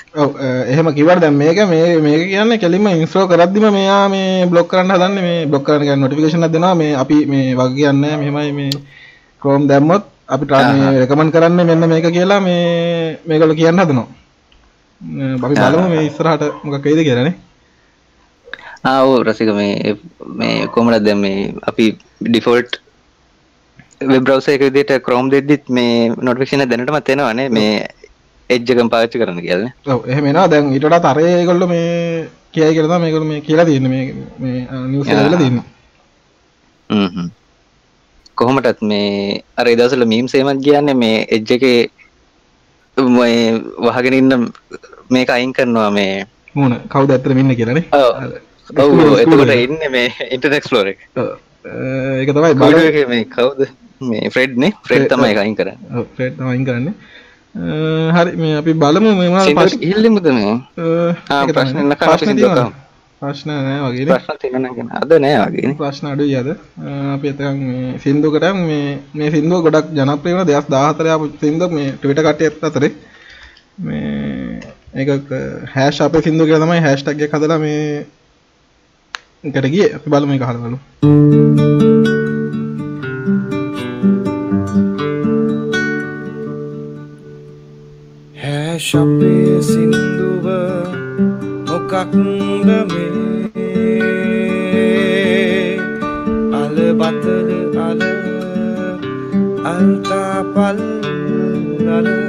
[0.71, 5.25] එහෙම කිව්වට දැන් මේක මේ මේක කියන්නේ කෙලින්ම ඉන්ස්ටෝල් කරද්දිම මෙයා මේ බ්ලොක් කරන්න හදන්නේ
[5.27, 6.75] මේ බ්ලොක් කරන්න එකක් දෙනවා.
[6.75, 8.69] මේ අපි මේ වගේ කියන්නේ මෙහෙමයි මේ
[9.41, 14.07] Chrome දැම්මොත් අපිට මේ රෙකමන්ඩ් කරන්නේ මෙන්න මේක කියලා මේ මේගොල්ලෝ කියන්න හදනවා.
[15.45, 17.35] අපි බලමු මේ ඉස්සරහට මොකක් වෙයිද කියලානේ
[18.87, 19.95] ආ ඔව් රසික මේ
[20.35, 21.85] මේ කොහමද දැන් මේ අපි
[22.25, 22.79] ඩිෆෝල්ට්
[24.03, 27.71] වෙබ් බ්‍රවුසර් එක විදිහට Chrome දෙද්දිත් මේ නොටිෆිකේෂන් එක දැනටමත් එනවනේ මේ
[28.49, 29.63] එජ්ජකම් පාච්චි කරන්න කියල
[30.07, 35.59] එහෙමෙන දැන් ඉටට තරයකොල්ල මේ කියයි කරද මේකළ මේ කියලා තියන්න මේ නිවසල තින්න
[38.37, 41.65] කොහොමටත් මේ අර ඉදසල මීම් සේමත් කියන්න මේ එජ්ජ එක
[43.87, 44.49] වහගෙන ඉන්න
[45.09, 47.83] මේක අයින් කරනවා මේ මුණ කවුද ඇතර මෙන්න කියරන
[48.69, 50.99] එතකොට ඉන්න මේ ඉන්ටනෙක්ස්ලෝර එක.
[52.19, 53.67] ඒක තමයි මේ කවුද?
[54.01, 55.77] මේ ෆ්‍රෙඩ්නේ ෆ්‍රෙඩ් තමයි අයින් කරන්න.
[56.15, 56.93] ෆ්‍රෙඩ් අයින් කරන්නේ.
[58.17, 59.35] හරි මේ අපි බලමු මෙම
[59.81, 60.55] ඉල්ලිමුද මේ?
[61.49, 61.93] ප්‍රශ්න
[63.21, 66.49] ප්‍රශ්න නෑ වගේ ප්‍රශ්න තියනගෙන අද නෑ වගේ ප්‍රශ්න අඩු යද
[67.13, 72.41] අපි එතකන් මේ සින්දුකට මේ මේ සින්දුව ගොඩක් ජනප්‍රියන දෙයක් දාහතරයා සින්ද මේ ටවිට කට
[72.43, 72.91] ඇත් අතරේ.
[73.79, 74.59] මේ
[74.95, 75.33] ඒක
[75.73, 78.05] හැෂ් අප සිින්දු කිය තමයි හැස්ටක්ගේ කදලා මේ
[79.43, 79.87] එකට ගිය.
[79.95, 80.77] අපි බලම එක හලවලු
[88.77, 90.45] ශපේ සින්දුව
[91.67, 92.13] මොකක්ද
[92.91, 93.65] මේ?
[96.53, 97.49] අල බතල
[97.87, 98.01] අල
[99.65, 100.79] අල්තාපල්
[101.97, 102.07] අල.
[102.07, 102.26] චින්න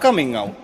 [0.00, 0.54] coming out.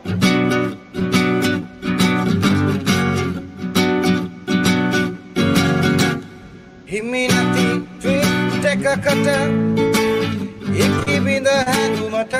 [6.86, 7.66] හිමි නැති
[8.00, 9.28] ට්විට් එකකට
[10.84, 12.34] ඉකිබිඳ හැඟුමට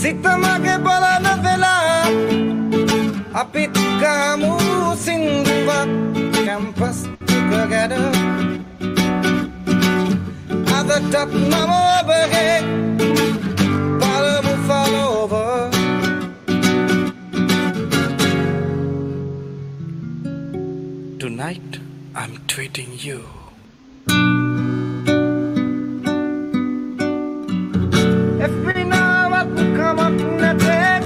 [0.00, 2.04] සිතමගේ බලන වෙලා
[3.42, 4.52] අපිත් ගාමු
[5.04, 5.88] සින්දුවක්
[6.46, 7.92] කැම්පස් තුක ගැන.
[10.76, 12.56] අදටත් මම ඔබගේ
[21.36, 21.78] tonight
[22.14, 23.22] I'm treating you.
[28.40, 29.44] Every now I
[29.76, 31.02] come up in a bed,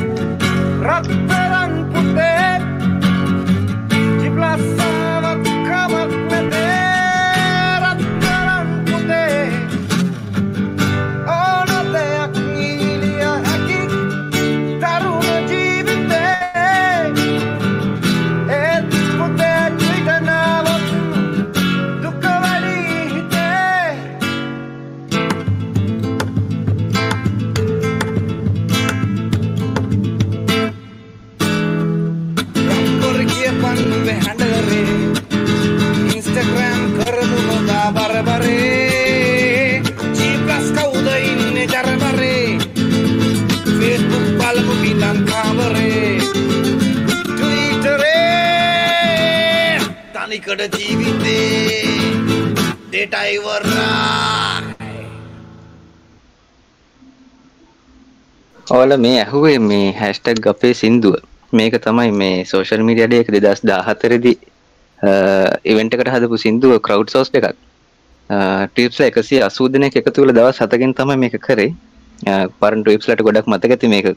[50.31, 51.85] තනිකඩ ජීවිතේ
[52.93, 54.75] දෙටයිවරා
[58.73, 61.17] ඕල මේ ඇහුවේ මේ හැස්ටක් අපේ සින්දුව.
[61.53, 64.35] මේක තමයි මේ සෝෂල් මීඩියඩ එක දෙදස් දාහතරදි
[65.73, 67.51] ඉවෙන්ට එකට හදපු සිින්දුව කරව් සෝස් එකක්
[68.71, 71.69] ටිප්ල එකසි අසූදනය එක තුළ දවස් සතකින් තම මේක කරේ.
[72.61, 74.09] පරන් ටිප්ලට ගොඩක් මතක ඇති මේක.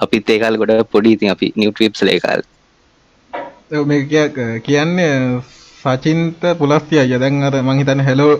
[0.00, 2.46] අපිත් ඒකාල් ගොඩ පොඩි ඉතින් අපි නිියට්‍රිප්ස් ඒකාල්
[3.70, 5.40] ඔව් කිය- කියන්නේ
[5.82, 8.32] සචින්ත පුලස්ති අය දැන් අර මං හිතන්නේ හෙලෝ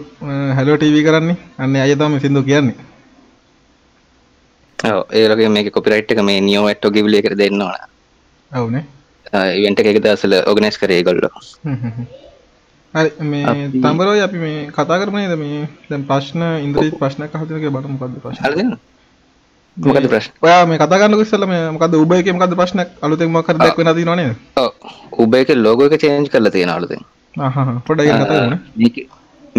[0.59, 1.37] හෙලෝ ටීවී කරන්නේ.
[1.59, 2.77] අන්න අය තමයි සින්දු කියන්නේ.
[5.13, 7.75] ඒලගේ මේක කොපිරයිට් එක මේ නියෝවට්ටෝ ගිවිලිය කර දෙන්න ඕන.
[8.51, 8.85] ඔවුනේ.
[9.57, 11.29] ඉවෙන්ට එක දසල ඔගනස් කරේ ගොල්ලො
[12.95, 15.35] හරි මේ තඹරෝයි අපි මේ කතා කරමු නේද?
[15.39, 18.43] මේ දැන් ප්‍රශ්න ඉන්ද්‍රීත් ප්‍රශ්නයක් අහලා තියෙනවා කියලා බලමු මොකද්ද ප්‍රශ්න.
[18.45, 18.59] හරද
[19.77, 20.33] මොකද ප්‍රශ්න?
[20.43, 22.33] ඔයා මේ කතා කරන්නකො ඉස්සෙල්ලා මේ මොකද්ද උබ එකේ
[23.03, 24.35] අලුතෙන් මොකක් හරි දෙයක් වෙනවා තියෙනව නේද?
[25.19, 26.71] උබ එක ලෝගෝ එක චේන්ජ් කරලා තියෙන
[28.25, 28.59] කතා කරමු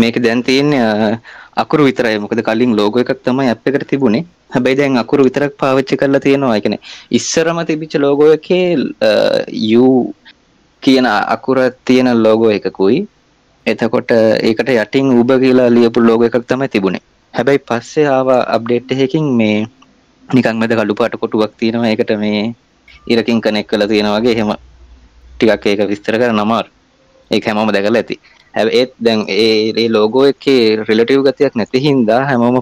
[0.02, 1.17] මේක දැන් තියෙන්නේ අ,
[1.63, 2.19] අකුරු විතරයි.
[2.19, 4.26] මොකද කලින් ලෝගෝ එකක් තමයි ඇප් එකට තිබුණේ.
[4.54, 6.60] හැබැයි දැන් අකුරු විතරක් පාවිච්චි කරලා තියෙනවා.
[6.62, 6.80] කියන්නේ
[7.12, 8.78] ඉස්සරම තිබිච්ච ලෝගෝ එකේ
[9.80, 10.13] U
[10.84, 13.08] කියන අකුර තියෙන ලෝගෝ එකකුයි.
[13.65, 17.02] එතකොට ඒකට යටින් උබ කියලා ලියපු ලෝගෝ එකක් තමයි තිබුණේ.
[17.34, 19.67] හැබැයි පස්සේ ආව අප්ඩේට් එකකින් මේ
[20.32, 22.44] නිකන් මැද කළු පාට කොටුවක් තියෙනවා ඒකට මේ
[23.08, 24.54] ඉරකින් කනෙක් කරලා තියෙනවා වගේ එහෙම
[25.32, 26.74] ටිකක් ඒක විස්තර කරන්න අමාරුයි
[27.32, 28.20] ඒක හැමෝම දැකලා ඇති
[28.54, 32.62] හැබැයි ඒත් දැන් ඒ ඒ ලෝගෝ එකේ රිලටිව් ගතියක් නැති හින්දා හැමෝම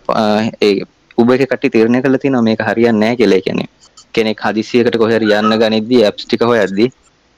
[0.61, 0.73] ඒ
[1.17, 3.37] උබ එක කට්ටිය තීරණය කරලා තියෙනවා මේක හරියන්නේ නැහැ කියලා.
[3.37, 3.67] ඒ කියන්නේ
[4.13, 6.89] කෙනෙක් හදිසියකට කොහේ හරි යන්න ගනිද්දී ඇප්ස් ටික හොයද්දී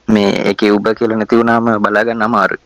[0.08, 2.62] මේ ඒකේ උබ කියලා නැති වුණාම බලා ගන්න අමාරුයි.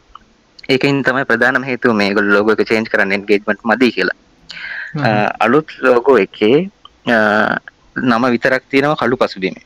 [0.69, 4.19] ඒකෙන් තමයි ප්‍රධානම හේතුව මේගොල්ලෝ ලෝගෝ එක චේන්ජ් කරන්න එන්ගේජ්මන්ට් මදි කියලා.
[5.41, 6.57] අලුත් ලෝගෝ එකේ
[7.07, 9.65] නම විතරක් තියෙනවා කළු පසුබිමේ.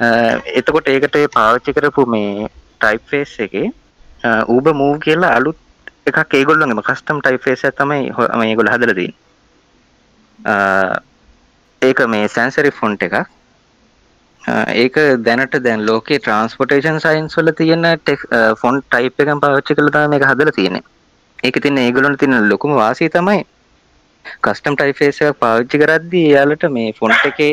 [0.00, 0.06] අ,
[0.54, 2.48] එතකොට ඒකට ඒ පාවිච්චි කරපු මේ
[2.80, 3.66] ටයිප් ෆේස් එකේ
[4.48, 5.56] ඌබ මූව් කියලා අලුත්
[6.06, 9.18] එකක් ඒගොල්ලොන්ගේම කස්ටම් ටයිප් ෆේස් එකක් තමයි හො- මේගොල්ලෝ හදලා තියෙන්නේ.
[10.38, 10.54] අ,
[11.82, 13.16] ඒක මේ සැන්සරි ෆොන්ට් එකක්.
[14.42, 17.86] අ, ඒක දැනට දැන් ලෝකේ ට්‍රාන්ස්පෝර්ටේෂන් සයන්ස් වල තියෙන
[18.62, 20.82] ෆොන්ට් ටයිප් එකක් පාවිච්චි කරලා තමයි මේක හදලා තියෙන්නේ.
[21.44, 23.44] ඒකේ තියෙන ඒගොල්ලන්ට තියෙන ලොකුම වාසිය තමයි
[24.42, 27.52] කස්ටම් ටයිප් ෆේස් එකක් පාවිච්චි කරද්දී එයාලට මේ ෆොන්ට් එකේ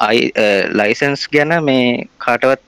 [0.00, 0.30] අයි
[0.72, 2.62] ලයිසන්ස් ගැන මේ කාටවත්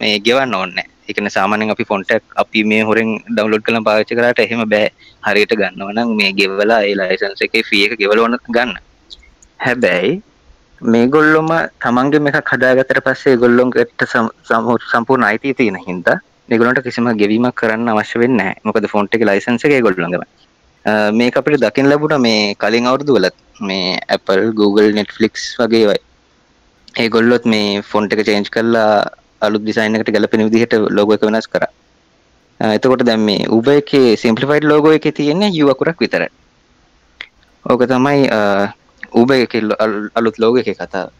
[0.00, 0.94] මේ ගෙවන්න ඕනේ නැහැ.
[1.08, 4.88] ඒ කියන්නේ සාමාන්‍යයෙන් අපි ෆොන්ට් එකක් අපි මේ හොරෙන් ඩවුන්ලෝඩ් කරලා පාවිච්චි කරාට එහෙම බෑ.
[5.26, 8.72] හරියට ගන්නවා නම් මේ ගෙවලා ඒ ලයිසන්ස් එකේ ෆී එක ගෙවලා ඕන ගන්න.
[9.60, 10.14] හැබැයි
[10.82, 11.50] මේගොල්ලොම
[11.80, 17.88] තමන්ගේ එකක් හදාගත්තට පස්සේ ඒගොල්ලොන්ට සම- සම- සම්පූර්ණ අයිතිය තියෙන හින්දා මේගොල්ලන්ට කිසිම ගෙවීමක් කරන්න
[17.88, 18.60] අවශ්‍ය වෙන්නේ නැහැ.
[18.64, 20.22] මොකද ෆොන්ට් එකේ ලයිසන්ස් එක ඒගොල්ලොන්ගම.
[21.12, 25.98] මේක අපිට දකින්න ලැබුණා මේ කලින් අවුරුදු වලත් මේ Apple, Google, Netflix වගේ ඒවා
[27.04, 29.10] ඒගොල්ලොත් මේ ෆොන්ට් එක චේන්ජ් කරලා
[29.40, 31.70] අලුත් ඩිසයින් එකට ගැලපෙන විදිහට ලෝගෝ එක වෙනස් කරා.
[32.60, 36.30] එතකොට දැන් මේ Uber එකේ simplified logo එකේ තියෙන්නේ U අකුරක් විතරයි.
[37.64, 38.26] ඕක තමයි
[39.12, 39.62] Uber එකේ
[40.14, 41.10] අලුත් logo එකේ කතාව.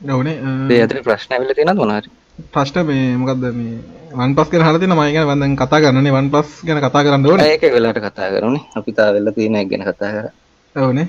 [0.00, 0.36] ඔවුනේ
[0.70, 2.48] ඒ අතර ප්‍රශ්න ඇවිල්ලා තියෙනවද මොනවා හරි?
[2.54, 3.78] ප්‍රශ්න මේ මොකද්ද මේ
[4.24, 7.64] OnePlus ගැන අහලා තියෙනවා මම ගැන දැන් කතා කරන්නනේ OnePlus ගැන කතා කරන්න ඕනේ ඒක
[7.76, 8.62] වෙලාවට කතා කරමුනේ.
[8.78, 10.32] අපි තාම වෙලා තියෙන එක ගැන කතා කරා.
[10.76, 11.06] ඔවුනේ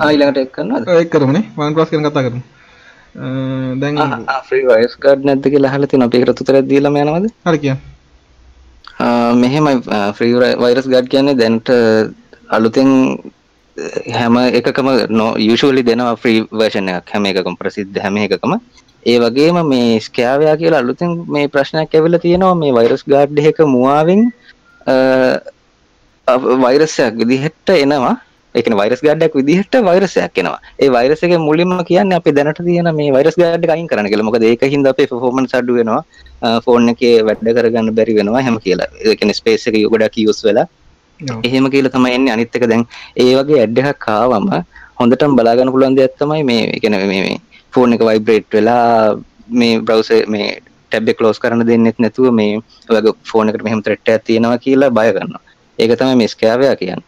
[0.00, 0.88] ආ ඊළඟට එක් කරනවද?
[1.00, 2.42] ඒක කරමුනේ OnePlus ගැන කතා කරමු
[3.80, 3.96] දැන්
[4.48, 6.08] ෆ්‍රී වයිස් ගාඩ් නැද්ද කියලා තියෙනවා.
[6.08, 7.30] අපි උත්තරයක් දීලාම යනවද?
[7.46, 7.80] හරි කියන්න
[9.42, 9.76] මෙහෙමයි
[10.18, 11.68] ෆ්‍රී වෛරස් ගඩ් කියන්නේ දැන්ට
[12.48, 12.90] අලුතෙන්
[14.12, 18.54] හැම එකකම නො යුෂලි දෙනවා ෆ්‍රී වර්ෂණ එකක් හැම එකකම ප්‍රසිද්ධ හැම එකකම
[19.06, 22.54] ඒ වගේම මේ ස්කෑවයා කියලා අලුතෙන් මේ ප්‍රශ්නයක් ඇවිල තියෙනවා.
[22.62, 24.22] මේ වෛරස් ගාඩ් එක මුවාවෙන්
[26.64, 28.14] වෛරසයක් විදිහට එනවා.
[28.54, 30.58] එක වෛරස් ගඩක් විදිහට වෛරසයක් එනවා.
[30.82, 34.22] ඒ වෛරසක මුලින්ම කියන්න අපි දැනට තියෙන මේ වෛරස් ගඩ අයින් කරන කියල.
[34.22, 36.02] මොකද ඒක හින්ද අපේ ෆෝමන් සඩු වෙනවා.
[36.64, 38.42] ෆෝන් එක වැඩ කරගන්න බැරි වෙනවා.
[38.46, 38.88] හැම කියලා.
[39.10, 40.66] ඒකන ස්පේස් එක යොගඩක් යස් වෙලා.
[41.48, 42.28] එහෙම කියල තම එන්න.
[42.36, 42.86] අනිත්තක දැන්
[43.16, 44.46] ඒ වගේ ඇඩ්ඩහක් කාවම
[45.00, 46.70] හොඳටම බලාගන්න පුළන් දෙයක් තමයි මේ.
[46.78, 47.40] එකන මේ
[47.74, 49.16] ෆෝන් එක වයිබ්‍රේට් වෙලා
[49.54, 50.50] මේ බ්‍රවස මේ
[50.92, 55.36] ටැබ් කලෝස් කරන දෙන්නෙත් නැතුව මේ වගේ ෆෝන එකට මෙහම ත්‍රට්ට තියෙනවා කියලා බයගන්න
[55.78, 57.02] ඒක තමයි මේ ස්කෑවයා කියන්න.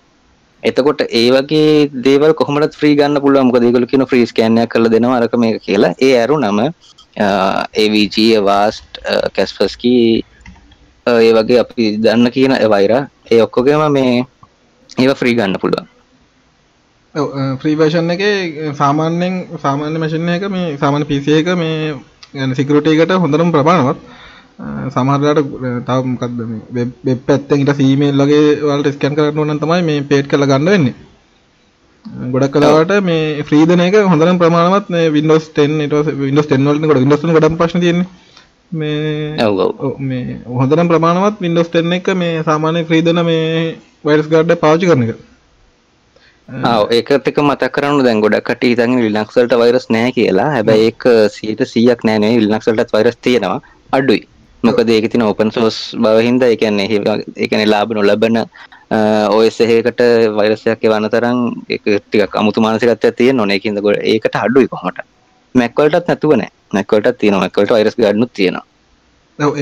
[0.62, 5.18] එතකොට ඒ වගේ දේවල් කොහොමට ්‍රී ගන්න පුළුව මොක දෙගල කියන ්‍රී කෑනයක් කල දෙනවා
[5.18, 5.94] අරක මේ කියලා.
[6.00, 6.58] ඒ ඇරු නම
[7.74, 9.02] ඒවG වාස්ට්
[9.34, 10.24] කැස්පස්කී
[11.06, 14.24] ඒ වගේ අපි දන්න කියන වෛර ඒ ඔක්කොගේම මේ
[14.96, 15.86] ඒව ෆ්‍රී ගන්න පුළුවන්.
[17.60, 18.22] ෆ්‍රීවර්ෂන් එක
[18.74, 21.94] සාමාන්‍යෙන් සාමාන්‍ය මශන එක මේ සාමාන්‍ය පිසිය එක මේ
[22.34, 23.98] ගැන සිකරටේකට හොඳරම් ප්‍රමාණවත්.
[24.88, 25.40] සමහරට
[25.86, 26.38] තවමකක්ද
[27.04, 30.94] වෙබ් පැත්තෙන් ඉට සීමේල් ලගේ වලට ස්කැන් කරන්න ඕන තමයි මේ පේට් කළ ගන්න වෙන්නේ.
[32.32, 35.80] ගොඩක් කලාවට මේ ෆ්‍රීදන එක හොඳරම් ප්‍රමාණවත් වින්ඩෝස් 10
[36.20, 38.08] වින්ඩෝස් 10 වලට ගොඩ වින්ඩෝස් ගොඩ ප්‍රශ්න තියෙන්නේ.
[38.72, 39.36] මේ
[40.00, 45.04] මේ හොඳනම් ප්‍රමාණවත් Windows 10 එක මේ සාමාන්‍ය ෆ්‍රී දෙන මේ වයිරස් ගාඩ් පාවිච්චි කරන
[45.04, 45.16] එක
[46.48, 50.50] ආව ඒකත් එක මතක් කරන්න දැන් ගොඩක් කට්ටිය හිතන්නේ ලිනක්ස් වලට වෛරස් නැහැ කියලා.
[50.56, 51.06] හැබැයි ඒක
[51.36, 53.60] 100%ක් නෑ නෙවෙයි ලිනක්ස් වලටත් වෛරස් තියෙනවා.
[53.92, 54.22] අඩුයි.
[54.62, 58.38] මොකද ඒකේ තියෙන ඕපන් සෝස් බව හින්දා ඒ කියන්නේ ඒ- ඒ කියන්නේ ලාභ නොලබන
[59.36, 60.00] OS එකකට
[60.38, 63.58] වෛරස් එකක් එවන්න තරම් ටිකක් අමුතු මානසිකත්වයක් තියෙන්න ඕනේ.
[63.58, 64.98] ඒකින්ද ගොඩ- ඒකට අඩුයි කොහොමද?
[65.54, 66.50] Mac වලටත් නැතුව නෑ.
[66.72, 67.44] Mac වලටත් තියෙනවා.
[67.44, 68.64] Mac වලට වෛරස් ගාඩ්නුත් තියෙනවා.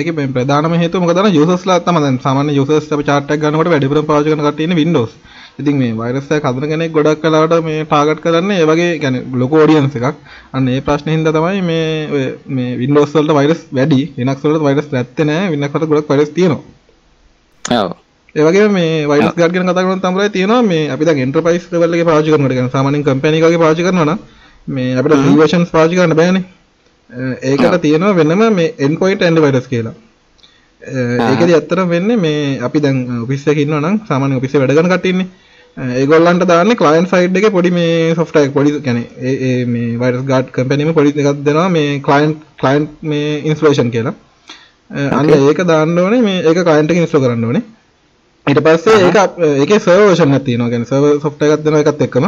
[0.01, 4.31] ඒකේ ප්‍රධානම හේතුව මොකද අර යූසර්ස්ලා තමයි සාමාන්‍ය යූසර්ස් අපි chart එකක් ගන්නකොට වැඩිපුරම පාවිච්චි
[4.35, 5.13] කරන කට්ටිය ඉන්නේ Windows.
[5.60, 9.56] ඉතින් මේ වෛරස් එකක් හදන කෙනෙක් ගොඩක් වෙලාවට මේ ටාගට් කරන්නේ ඒ වගේ يعني ලොකු
[9.64, 10.16] ඔඩියන්ස් එකක්.
[10.54, 14.02] අන්න ඒ ප්‍රශ්නේ හින්දා තමයි මේ ඔය මේ Windows වලට වෛරස් වැඩි.
[14.18, 15.50] Linux වලට වෛරස් නැත්තේ නෑ.
[15.54, 16.62] Linux වලට ගොඩක් වෛරස් තියෙනවා.
[17.66, 17.92] ඔව්.
[18.36, 21.94] ඒ වගේම මේ වෛරස් ගාඩ් ගැන කතා කරනකොට තමයි තියෙනවා මේ අපි දැන් එන්ටර්ප්‍රයිස් ලෙවල්
[21.96, 24.20] එකේ පාවිච්චි කරනකොට කියන්නේ සාමාන්‍යයෙන් කම්පැනි එකක වගේ පාවිච්චි කරනවා නම්
[24.68, 26.44] මේ අපිට ෆ්‍රී versions පාවිච්චි කරන්න බෑනේ.
[27.10, 29.94] අ, ඒකට තියෙනවා වෙනම මේ endpoint antivirus කියලා.
[31.31, 32.99] ඒකෙදි ඇත්තටම වෙන්නේ මේ අපි දැන්
[33.65, 35.29] ඉන්නවා නම් සාමාන්‍ය ඔෆිස් එකේ වැඩ කරන කට්ටිය ඉන්නේ.
[35.77, 38.15] අ, ඒගොල්ලන්ට දාන්නේ client side එකේ පොඩි මේ
[38.47, 38.73] එක පොඩි
[39.21, 39.97] ඒ ඒ මේ
[40.31, 44.15] guard company එකම පොඩි එකක් දෙනවා මේ client client මේ installation කියලා.
[45.19, 46.59] අන්න ඒක දාන්න ඕනේ මේ ඒක
[46.91, 47.63] එකේ install කරන්න ඕනේ.
[48.47, 50.69] ඊට පස්සේ ඒක අප- ඒකේ එකක් තියෙනවා.
[50.71, 52.27] කියන්නේ සර්වර් software එකක් දෙනවා ඒකත් එක්කම.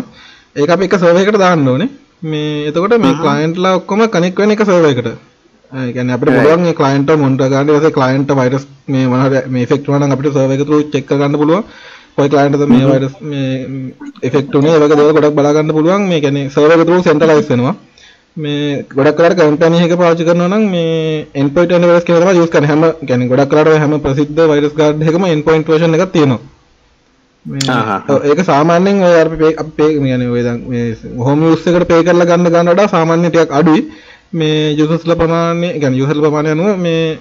[0.56, 1.88] ඒක අපි එක සර්වර් එකකට දාන්න ඕනේ.
[2.22, 4.88] මේ එතකොට මේ client ලා ඔක්කොම connect වෙන එක සර්වර්
[5.72, 7.68] කියන්නේ අපිට පුළුවන් මේ client එක monitor කරන්න.
[7.68, 11.64] ඊට පස්සේ client virus මේ මොනවද මේ නම් අපිට එක check කරගන්න පුළුවන්.
[12.16, 13.10] කොයි client එකද මේ උනේ.
[14.22, 16.08] ඒ වගේ දේවල් ගොඩක් බලා ගන්න පුළුවන්.
[16.08, 17.74] මේ එක through centralize වෙනවා.
[18.36, 22.70] මේ ගොඩක් වෙලාවට කම්පැනි එක පාවිච්චි කරනවා නම් මේ antivirus කියලා තමයි use කරන්නේ.
[22.72, 26.40] හැම කියන්නේ ගොඩක් ඔය හැම ප්‍රසිද්ධ virus guard එකම endpoint version එකක් තියෙනවා.
[28.30, 32.26] ඒක සාමාන්‍යයෙන් ඔය අපි අපි pay කියන්නේ ඔය දැන් මේ home use එකට pay කරලා
[32.30, 33.82] ගන්න ගන්න වඩා සාමාන්‍ය ටිකක් අඩුයි
[34.32, 37.18] මේ users ලා ප්‍රමාණය user ලා ප්‍රමාණය අනුව මේ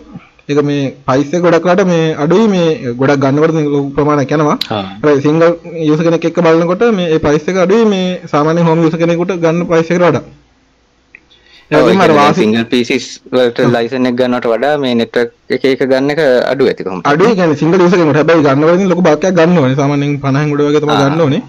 [0.47, 4.57] ඒක මේ එක ගොඩක් වෙලාවට මේ අඩුයි මේ ගොඩක් ගන්නකොට ලොකු ප්‍රමාණයක් යනවා.
[4.69, 5.43] හැබැයි සිංගල්
[5.81, 9.65] යූසර් කෙනෙක් එක්ක බලනකොට මේ ඒ ප්‍රයිස් එක අඩුයි මේ සාමාන්‍ය හෝම් යූසර් කෙනෙකුට ගන්න
[9.65, 10.23] ප්‍රයිස් එකට වඩා.
[12.33, 16.83] සිංගල් පීසිස් වලට ලයිසන් එක ගන්නවට වඩා මේ නෙට්වර්ක් එක එක ගන්න එක අඩු ඇති
[16.83, 17.05] කොහොමද?
[17.05, 19.75] අඩුයි කියන්නේ සිංගල් යූසර් කෙනෙකුට හැබැයි ගන්නවලින් ලොකු බාක්කයක් ගන්න ඕනේ.
[19.75, 20.99] සාමාන්‍යයෙන් 50න් උඩ වගේ තමයි.
[21.01, 21.43] ගන්න ඕනේ.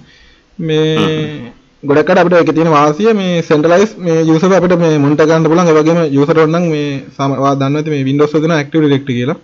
[0.58, 1.52] මේ
[1.83, 5.67] ගොඩක් අර අපිට ඒකේ තියෙන වාසිය මේ සෙන්ට්‍රලයිස් මේ යූසර් අපිට මේ මොනිටර් ගන්න පුළුවන්.
[5.67, 8.83] ඒ වගේම යූසර් ඕන නම් මේ සාම- ඔයා දන්නවා ඇති මේ Windows වල දෙන Active
[8.85, 9.37] Directory කියලා.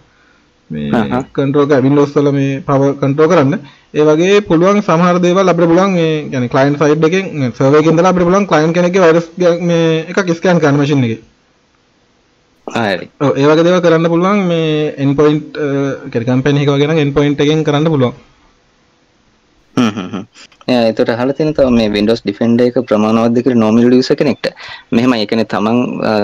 [0.70, 1.26] මේ අහහ.
[1.34, 3.54] කන්ට්‍රෝල් කර Windows වල මේ power control කරන්න.
[3.94, 8.12] ඒ වගේ පුළුවන් සමහර දේවල් අපිට පුළුවන් මේ يعني client side එකෙන් server එකෙන් ඉඳලා
[8.12, 9.28] අපිට පුළුවන් client කෙනෙක්ගේ virus
[9.62, 11.20] මේ එකක් scan කරන්න machine එකේ.
[12.68, 13.08] හරි.
[13.22, 15.68] ඔව් ඒ වගේ දේවල් කරන්න පුළුවන් මේ endpoint අ,
[16.12, 18.14] කියන්නේ company එක වගේ නම් endpoint එකෙන් කරන්න පුළුවන්.
[19.77, 24.47] ඒකට අහලා තියෙන තව මේ Windows Defender එක කියලා normal user කෙනෙක්ට.
[24.91, 25.79] මෙහෙම කියන්නේ තමන්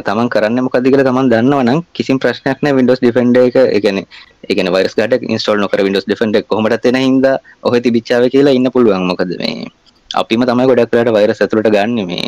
[0.08, 3.56] තමන් කරන්නේ මොකද්ද කියලා තමන් දන්නවනම් කිසිම ප්‍රශ්නයක් නැහැ Windows Defender එක
[4.98, 9.06] guard එක install නොකර Windows Defender එක කොහොමදත් එන හින්දා ඔහෙ තිබිච්චාවේ කියලා ඉන්න පුළුවන්.
[9.10, 9.66] මොකද මේ
[10.10, 12.24] අපිම තමයි ගොඩක් වෙලාට virus ඇතුළට ගන්න මේ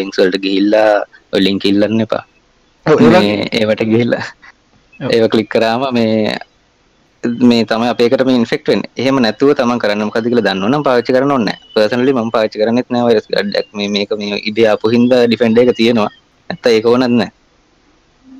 [0.00, 0.90] links වලට ගිහිල්ලා
[1.46, 2.24] link ඉල්ලන්න එපා.
[3.60, 4.24] ඒවට ගිහිල්ලා
[5.00, 5.10] ඔව්.
[5.14, 6.38] ඒව ක්ලික් කරාම මේ
[7.50, 8.90] මේ තමයි අපේකට මේ ඉන්ෆෙක්ට් වෙන්නේ.
[8.96, 11.72] එහෙම නැතුව තමන් කරන්න මොකද කියලා දන්නවනම් පාවිච්චි කරන්න ඕනේ නැහැ.
[11.74, 13.68] පර්සනලි මම පාවිච්චි කරන්නේත් නැහැ වෛරස් ගාඩ් එකක්.
[13.78, 16.10] මේ මේක මේ ඉබේ ආපු හින්දා ඩිෆෙන්ඩර් එක තියෙනවා.
[16.50, 17.32] නැත්නම් ඒක ඕනත් නැහැ.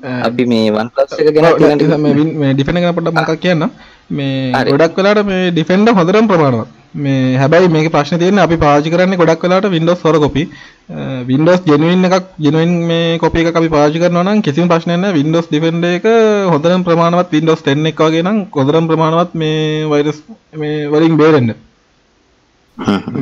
[0.03, 2.53] අපි මේ OnePlus එක ගැන ඔව්, කියන්න මේ මේ
[3.43, 3.69] ගැන
[4.09, 4.51] මේ.
[4.71, 6.67] ගොඩක් වෙලාවට මේ defender හොඳටම ප්‍රමාණවත්.
[7.03, 10.43] මේ හැබැයි මේකේ ප්‍රශ්නේ තියෙන්නේ අපි පාවිච්චි කරන්නේ ගොඩක් වෙලාවට Windows හොර කොපි
[11.31, 15.17] Windows genuine එකක් genuine මේ කොපි එකක් අපි පාවිච්චි කරනවා නම් කිසිම ප්‍රශ්නයක් නැහැ.
[15.19, 16.05] Windows defender එක
[16.53, 20.21] හොඳටම ප්‍රමාණවත් Windows 10 එක වගේ නම් හොඳටම ප්‍රමාණවත් මේ virus
[20.61, 21.55] මේ වලින් බේරෙන්න.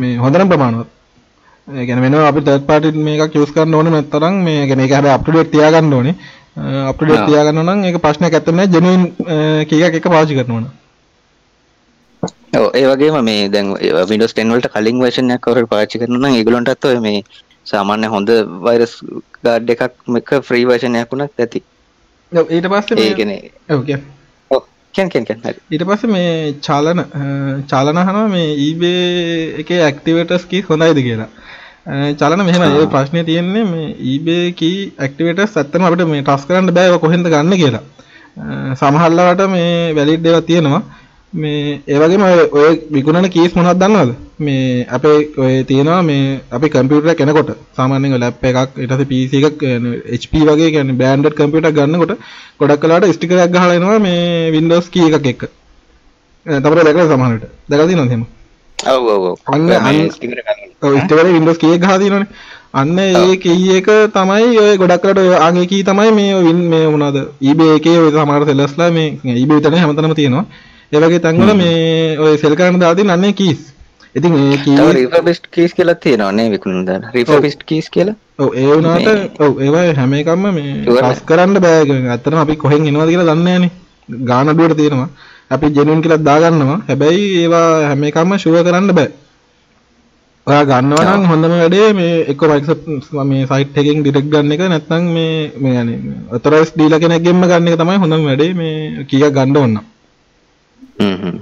[0.01, 0.89] මේ හොඳටම ප්‍රමාණවත්.
[1.67, 5.23] කියන්නේ වෙනවා අපි third party මේකක් use කරන්න ඕනේ නැත්තරම් මේ කියන්නේ ඒක හැබැයි up
[5.25, 6.13] to date තියාගන්න ඕනේ
[6.55, 7.27] date ආ.
[7.29, 9.05] තියාගන්න නම් ඒක ප්‍රශ්නයක් ඇත්තම නැහැ genuine
[9.69, 10.63] කී එකක් එක පාවිච්චි කරනවා
[12.59, 13.67] ඔව් ඒ වගේම මේ දැන්
[14.11, 17.23] Windows 10 වලට කලින් version එකක් කවුරු හරි පාවිච්චි කරනවා නම් ඒගොල්ලන්ටත් ඔය මේ
[17.65, 18.29] සාමාන්‍ය හොඳ
[18.67, 18.93] virus
[19.43, 21.59] guard එකක් මේක free version එකක් උනත් ඇති.
[22.31, 23.41] ඔව් ඊට පස්සේ ඒ මේ කියන්නේ
[23.75, 24.03] ඔව් කියන්න.
[25.71, 27.05] ඊට පස්සේ මේ චලන අ,
[27.71, 28.99] චලන අහනවා මේ eBay
[29.63, 31.29] එකේ activators keys හොඳයිද කියලා.
[31.85, 36.89] චලන මෙහෙමයි ඒ ප්‍රශ්නේ තියෙන්නේ මේ eBay key activators ඇත්තටම අපිට මේ ටස් කරන්න බෑ
[36.89, 37.81] ඒක කොහෙන්ද ගන්න කියලා.
[38.37, 40.81] අ, සමහරවට මේ වැලිඩ් ඒවා තියෙනවා.
[41.33, 42.23] මේ ඒ වගේම
[42.59, 44.11] ඔය- විකුණන කීස් මොනවද දන්නවද?
[44.39, 49.61] මේ අපේ ඔය තියෙනවා මේ අපි කම්පියුටර් කෙනකොට සාමාන්‍යයෙන් ලැප් එකක් ඊට පස්සේ PC එකක්
[50.15, 52.17] HP වගේ කියන්නේ බෑන්ඩඩ් කම්පියුටර් ගන්නකොට
[52.59, 55.43] ගොඩක් වෙලාවට ස්ටිකර් එකක් ගහලා එනවා මේ Windows key එකක් එක්ක.
[56.45, 57.45] තමයි දැකලා සමහර විට.
[57.69, 58.25] දැකලා තියෙනවද එහෙම?
[58.79, 59.35] ඔව් ඔව් ඔව්.
[59.47, 60.11] අන්න- මේ අන්න-
[61.99, 62.27] තියෙනවනේ
[63.13, 66.87] ඒ කී එක තමයි ඔය ගොඩක් කරට ඔය ආගේ කී තමයි මේ වින් මේ
[67.41, 70.45] eBay එකේ ඔය සමහර සෙල්ලර්ස්ලා මේ eBay විතරනේ හැමතැනම තියෙනවා
[70.91, 73.61] ඒ වගේ තැන්වල මේ ඔය සෙල් කරන්න දාලා තියෙන අන්නේ කීස්
[74.15, 77.11] ඉතින් ඒ කී තව refurbished keys කියලා තියෙනවා නේ විකුණන දාලා.
[77.13, 78.15] refurbished keys කියලා.
[78.39, 81.81] ඔව් ඒ වුණාට ඔව් ඒවා හැම එකක්ම මේ ටස් කරන්න බෑ.
[82.09, 83.71] ඇත්තටම අපි කොහෙන් එනවද කියලා දන්නේ නැහනේ.
[84.23, 85.09] ගාන අඩුවට තියෙනවා.
[85.50, 86.78] අපි ජෙනුයින් කියලා දාගන්නවා.
[86.88, 89.10] හැබැයි ඒවා හැම එකක්ම ෂුවර් කරන්න බෑ.
[90.46, 95.04] ඔයා ගන්නවා නම් හොඳම වැඩේ මේ එක්ක Microsoft මේ සයිට් එකකින් ඩිරෙක්ට් ගන්න එක නැත්නම්
[95.12, 95.94] මේ මේ يعني
[96.32, 99.84] අතොරයිස් ඩීලර් කෙනෙක්ගෙන්ම ගන්න එක තමයි හොඳම වැඩේ මේ කීයක් ගන්න ඕන නම්.
[100.98, 101.36] හ්ම් හ්ම්.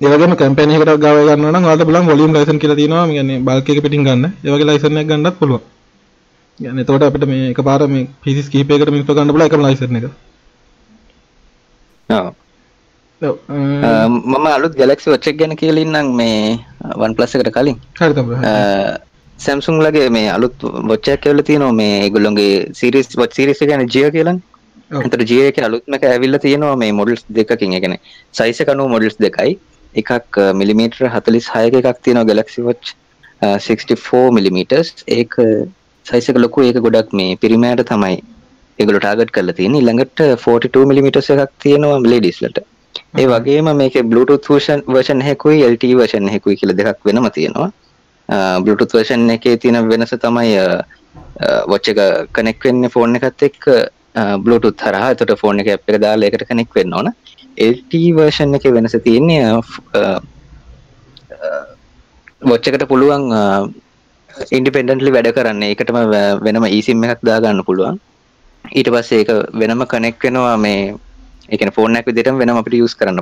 [0.00, 3.06] ඒ වගේම කැම්පේන් එකකට ගාව ගන්නවා නම් ඔයාලට පුළුවන් වොලියුම් ලයිසන් කියලා තියෙනවා.
[3.06, 4.24] මේ කියන්නේ බල්ක් එක පිටින් ගන්න.
[4.38, 5.62] ඒ වගේ ලයිසන් එකක් ගන්නත් පුළුවන්.
[6.60, 10.06] يعني එතකොට අපිට මේ එකපාර මේ PCs කීපයකට මිනිස්සු ගන්න පුළුවන් එකම ලයිසන් එක.
[12.08, 12.32] ඔව්.
[13.21, 14.73] අ, අ, මම අලුත්
[15.13, 16.59] Watch එක ගැන කියලා ඉන්නම් මේ
[17.05, 17.77] OnePlus එකට කලින්.
[17.99, 18.39] හරි තමයි.
[19.39, 20.55] සැම්සුන් ලගේ මේ අලුත්
[20.89, 24.41] බොච්චයක් කියවල තියෙනවා මේ ඒගොල්ලොන්ගේ සිරිස් වොච් සිරිස් කියන්නේ ජියෝ කියලානේ.
[24.91, 25.01] ඔව්.
[25.05, 27.73] එතකොට ජියෝ එකේ අලුත්ම එක ඇවිල්ලා තියෙනවා මේ මොඩල්ස් දෙකකින්.
[27.73, 28.01] ඒ කියන්නේ
[28.33, 29.57] සයිස් අනුව මොඩල්ස් දෙකයි.
[29.95, 32.25] එකක් මිලිමීටර් 46ක එකක් තියෙනවා
[32.67, 32.93] Watch
[33.41, 34.93] අ, 64 මිලිමීටර්ස්.
[35.07, 35.33] ඒක
[36.05, 38.15] සයිස් එක ලොකු ඒක ගොඩක් මේ පිරිමෑට තමයි
[38.79, 39.81] ඒගොල්ලෝ ටාගට් කරලා තියෙන්නේ.
[39.81, 42.59] ඊළඟට 42 මිලිමීටර්ස් එකක් තියෙනවා ලේඩීස්ලට.
[43.21, 47.67] ඒ වගේම මේකේ Bluetooth version version එකකුයි LTE version එකකුයි කියලා දෙකක් වෙනම තියෙනවා.
[48.29, 50.65] අ, Bluetooth version එකේ තියෙන වෙනස තමයි අ,
[51.39, 51.99] අ, watch එක
[52.37, 53.63] connect වෙන්නේ phone එකත් එක්ක
[54.15, 55.11] අ, Bluetooth හරහා.
[55.15, 57.09] එතකොට phone එකේ app එක දාලා ඒකට connect වෙන්න ඕන.
[57.71, 60.03] LTE version එකේ වෙනස තියෙන්නේ අ, ෆ්- අ,
[61.45, 61.49] අ,
[62.51, 63.23] watch එකට පුළුවන්
[64.51, 67.97] ඉන්ඩිපෙන්ඩන්ට්ලි වැඩ කරන්න ඒකටම ව- වෙනම eSIM එකක් දාගන්න පුළුවන්.
[68.65, 69.29] ඊට පස්සේ ඒක
[69.61, 70.79] වෙනම කනෙක් වෙනවා මේ
[71.49, 73.21] ඒකන ෆෝන් එකක් විදිහටම වෙනම අපිට යූස් කරන්න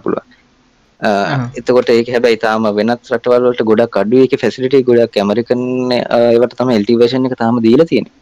[1.33, 1.45] අහහ.
[1.59, 6.97] එතකොට ඒක හැබැයි තාම වෙනත් රටවල් වලට ගොඩක් අඩුයි ඒකේ ෆැසිලිටි ගොඩක් ඇමරිකන් ඒවට LTE
[7.01, 8.13] version එක තාම දීලා තියෙන්නේ.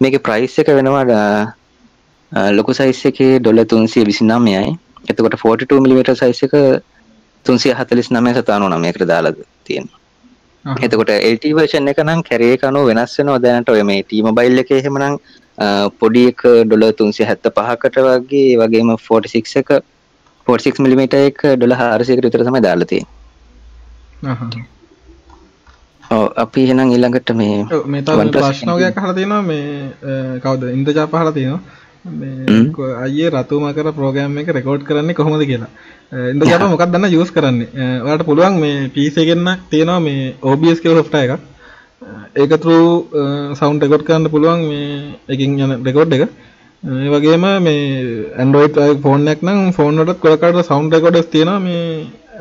[0.00, 1.22] මේකේ ප්‍රයිස් එක වෙනවා අ,
[2.32, 4.78] අ, ලොකු සයිස් එකේ ඩොලර් 329යි.
[5.10, 6.54] එතකොට 42 mm සයිස් එක
[7.46, 9.98] 349 සතානෝනමයකට දාලා තියෙනවා.
[10.64, 10.78] අහහ.
[10.84, 14.78] එතකොට LT version එක නම් කැරේ එක අනුව වෙනස් වෙනවා දැනට ඔය මේ T-Mobile එකේ
[14.82, 15.18] එහෙමනම් අ,
[16.00, 19.70] පොඩි එක ඩොලර් 375කට වගේ ඒ වගේම 46 එක
[20.46, 23.14] 46 mm එක ඩොලර් 400කට විතර තමයි දාලා තියෙන්නේ.
[24.24, 24.60] අහහ.
[26.10, 29.42] ඔව් අපි එහෙනම් ඊළඟට මේ ඔව් මේ තව OnePlus ප්‍රශ්න වගේක් අහලා තියෙනවා.
[29.42, 30.62] මේ කවුද?
[30.78, 31.60] ඉන්ද්‍රජාප අහලා තියෙනවා.
[33.04, 35.70] අයියේ රතුම කර ප්‍රෝග්‍රෑම් එක රෙකෝඩ් කරන්නේ කොහොමද කියලා.
[36.12, 37.12] අ, ඉන්ද්‍රජාප මොකක්ද දන්න?
[37.12, 37.68] යූස් කරන්නේ.
[38.04, 38.88] ඔයාලට පුළුවන් මේ
[39.36, 40.34] නම් තියෙනවා මේ
[40.80, 41.42] කියලා software එකක්
[42.36, 42.90] ඒක through
[43.60, 44.88] සවුන්ඩ් රෙකෝඩ් කරන්න පුළුවන් මේ
[45.28, 46.28] එකකින් යන රෙකෝඩ් එක අ,
[47.04, 47.80] ඒ වගේම මේ
[48.44, 51.82] Android ෆෝන් එකක් නම් ෆෝන් වලට කොලකට සවුන්ඩ් රෙකෝඩර්ස් තියෙනවා මේ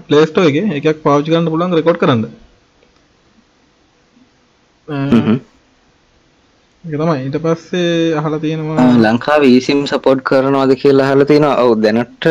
[0.07, 2.23] Play Store එකේ ඒකක් පාවිච්චි කරන්න පුළුවන් රෙකෝඩ් කරන්න
[4.87, 5.37] අ, හ්ම්.
[6.83, 11.55] ඒක තමයි ඊට පස්සේ අහලා තියෙනවා ලංකාවේ eSIM support කරනවද කියලා අහලා තියෙනවා.
[11.63, 12.25] ඔව් දැනට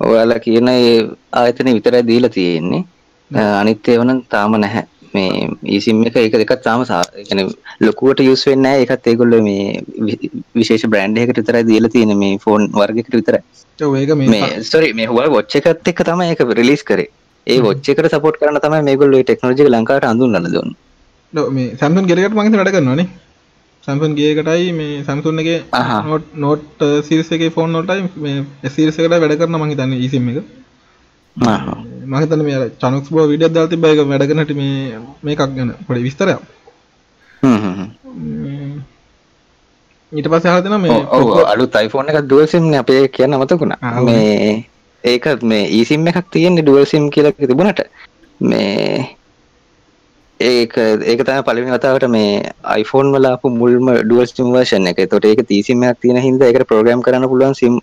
[0.00, 0.88] ඔයාලා කියන ඒ
[1.32, 2.82] ආයතනෙ විතරයි දීලා තියෙන්නේ.
[3.60, 4.84] අනිත් ඒවා නම් තාම නැහැ.
[5.14, 7.46] මේ eSIM එක ඒක දෙකක් තාම සා- ඒ කියන්නේ
[7.86, 8.74] ලොකුවට යූස් වෙන්නේ.
[8.82, 9.80] ඒකත් ඒගොල්ලෝ මේ
[10.60, 12.68] විශේෂ බ්‍රෑන්ඩ් එකකට විතරයි දීලා තියෙන්නේ මේ ෆෝන්.
[13.80, 17.08] ඔව් ඒක මේ sorry මේ Huawei watch එකත් එක්ක තමයි ඒක රිලීස් කරේ.
[17.46, 17.58] ඒ
[17.94, 19.44] එකට support කරන්න තමයි මේගොල්ලෝ එක
[19.76, 20.78] ලංකාවට අඳුන්වන්න දුන්නේ.
[21.32, 21.68] ඔව් මේ
[22.24, 23.08] එකට මම හිතන්නේ වැඩ කරනවා නේ
[23.86, 25.02] Samsung Gear එකටයි මේ
[25.42, 25.60] එකේ.
[26.08, 27.72] Note Note uh, series එකේ ෆෝන්
[28.76, 30.44] series එකට වැඩ කරනවා මම හිතන්නේ eSIM එක.
[31.36, 35.42] මම හිතන්නේ මේ අර Chanox බෝ වීඩියෝක් දාලා තිබ්බා ඒක වැඩ කරන හැටි මේ මේකක්
[35.56, 36.40] ගැන පොඩි විස්තරයක්.
[37.42, 37.88] හ්ම් හ්ම්
[40.12, 43.80] ඊට පස්සේ අහලා දෙනවා මේ ඔව් අලුත් iPhone එකක් dual sim නේ අපේ කියන්න මතකුණා.
[44.08, 44.64] මේ
[45.04, 47.80] ඒකත් මේ eSIM එකක් තියෙන්නේ dual sim කියලා තිබුණට.
[48.40, 49.16] මේ
[50.50, 50.76] ඒක
[51.12, 52.42] ඒක තමයි පළවෙනි වතාවට මේ
[52.82, 55.02] iPhone වල ආපු මුල්ම dual sim version එක.
[55.04, 55.50] ඒතකොට ඒක එකක්
[56.02, 57.80] තියෙන හින්දා ඒකට program කරන්න පුළුවන් sim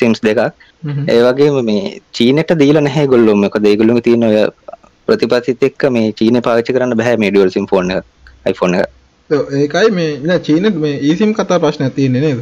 [0.00, 0.40] sims දෙකක්.
[0.84, 1.04] හ්ම්.
[1.08, 3.36] ඒ වගේම මේ චීනෙට දීලා නැහැ ඒගොල්ලෝ.
[3.44, 4.38] මොකද ඒගොල්ලෝගේ තියෙන ඔය
[5.08, 8.04] ප්‍රතිපත්තිත් එක්ක මේ චීනේ පාවිච්චි කරන්න බෑ මේ dual sim phone එක.
[8.52, 8.96] iPhone එක.
[9.30, 12.40] ඔව් ඒකයි මේ නෑ චීනෙත් මේ eSIM කතා ප්‍රශ්නයක් තියෙන්නේ නේද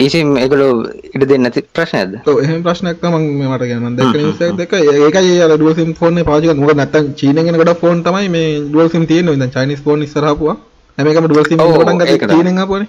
[0.00, 0.70] eSIM ඒගොල්ලෝ
[1.08, 2.12] ඉඩ දෙන්නේ නැති ප්‍රශ්නයක්ද?
[2.24, 5.74] ඔව් එහෙම ප්‍රශ්නයක් තමයි මම මට කියන්න මම දැක්ක නිවුස් එකක් දැක්ක ඒකයි අර ඩුවල්
[5.74, 6.26] සිම් ෆෝන් එක
[6.56, 10.26] මොකද නැත්තම් චීනෙන් එන ගොඩක් ෆෝන් තමයි මේ ඩුවල් සිම් තියෙන්නේ දැන් චයිනීස් ෆෝන් ඉස්සරහ
[10.26, 10.56] ආපුවා
[10.98, 12.36] හැම එකම ඩුවල් සිම් ඔව්, පටන් ඒක ගත්තා තමයි.
[12.36, 12.88] චීනෙන් ආපුවානේ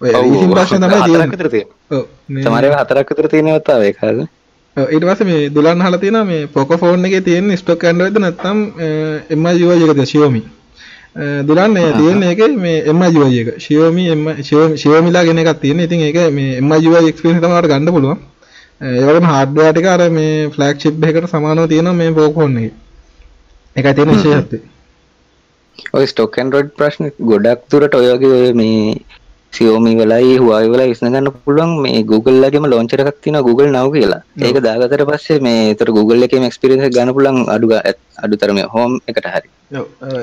[0.00, 0.54] ඔය ඔව්, eSIM ඔව්.
[0.54, 1.76] ප්‍රශ්න තමයි හතරක් තියෙන්නේ විතර තියෙනවා.
[1.90, 4.20] ඔව් මේ- සමහර ඒවා හතරක් විතර තියෙනවා තාම ඒක හරිද?
[4.76, 8.58] ඔව්, ඊට පස්සේ මේ දුලන් අහලා තියෙනවා මේ Poco ෆෝන් එකේ තියෙන ස්ටොක් ද නැත්නම්
[8.78, 8.88] අ,
[9.36, 10.42] MI UI එකද Xiaomi
[11.16, 13.48] අ, දුලන් මේ තියෙන එකේ මේ MI UI එක.
[13.64, 14.32] Xiaomi MI
[14.82, 15.80] Xiaomi ලා ගෙන එකක් තියෙන.
[15.86, 18.18] ඉතින් ඒක මේ MI UI experience තමයි ඔයාලට ගන්න පුළුවන්.
[18.82, 22.72] ඒවගේම හාඩ්වයාර ටික අර මේ ෆ්ලෑග්ෂිප් එකකට සමානව තියෙනවා මේ පෝකෝන් එකේ.
[23.76, 24.58] ඒකයි තියෙන විශේෂත්වය.
[25.96, 28.96] ඔය ස්ටොක් ඇන්ඩරොයිඩ් ප්‍රශ්න ගොඩක් තුරට ඔයගේ ඔය මේ
[29.52, 34.20] සියෝමි වෙලයි හවායි වෙලා විස්න ගන්න පුළුවන් මේ Googleලගේම ලෝංචර එකක් තියෙන Google නව කියලා.
[34.46, 37.72] ඒක දාගතට පස්සේ මේ තර Google එකේ එක්ස්පිරියන්ස් ගන්න පුළුවන් අඩු
[38.24, 39.48] අඩු තරම හෝම් එකට හරි.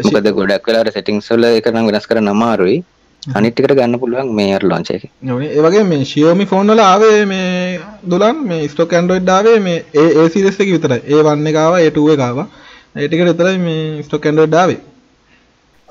[0.05, 2.77] මොකද ගොඩක් වෙලාට සෙටිංස් වල එක නම් වෙනස් කරන්න අමාරුයි.
[3.23, 5.05] අනිට්ටිකට ගන්න පුළුවන් මේ අර ලොංච එක.
[5.49, 7.79] ඒවගේ මේ ශියෝමි ෆෝන් වල ආවේ මේ
[8.11, 11.01] දුලන් මේ ස්ටොක් ඇන්ඩරොයිඩ් ආවේ මේ ඒ ඒ සිරිස් එක විතරයි.
[11.07, 12.39] ඒ වන්න එකව ඒ ටුව එකව
[12.95, 14.79] ඒ ටිකට විතරයි මේ ස්ටොක් ඇන්ඩරොයිඩ් ආවේ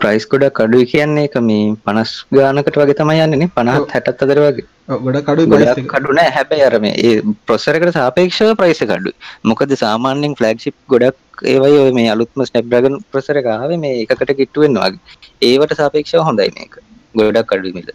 [0.00, 4.66] ප්‍රයිස් ගොඩක් කඩුයි කියන්නේ එක මේ පනස් ගානකට වගේ තමයි යන්නේ පනහත් හැටත් අතර වගේ.
[4.98, 7.14] ගොඩ කඩු ගොඩක් කඩුන හැබැයි අරම ඒ
[7.46, 13.74] ප්‍රොසරකට සාපේක්ෂව ප්‍රයිස කඩු මොකද සාමාන්‍යෙන් ෆලග්ෂිප් ගොඩක් ඒවයි ඔය මේ අලුත්ම ස්නැප්්‍රගන් ප්‍රසර කාව
[13.78, 15.18] මේ එකකට කිට්ටුවෙන් වගේ.
[15.44, 16.78] ඒවට සාපේක්ෂව හොඳයි මේක.
[17.14, 17.90] ගොඩක් කඩුමිද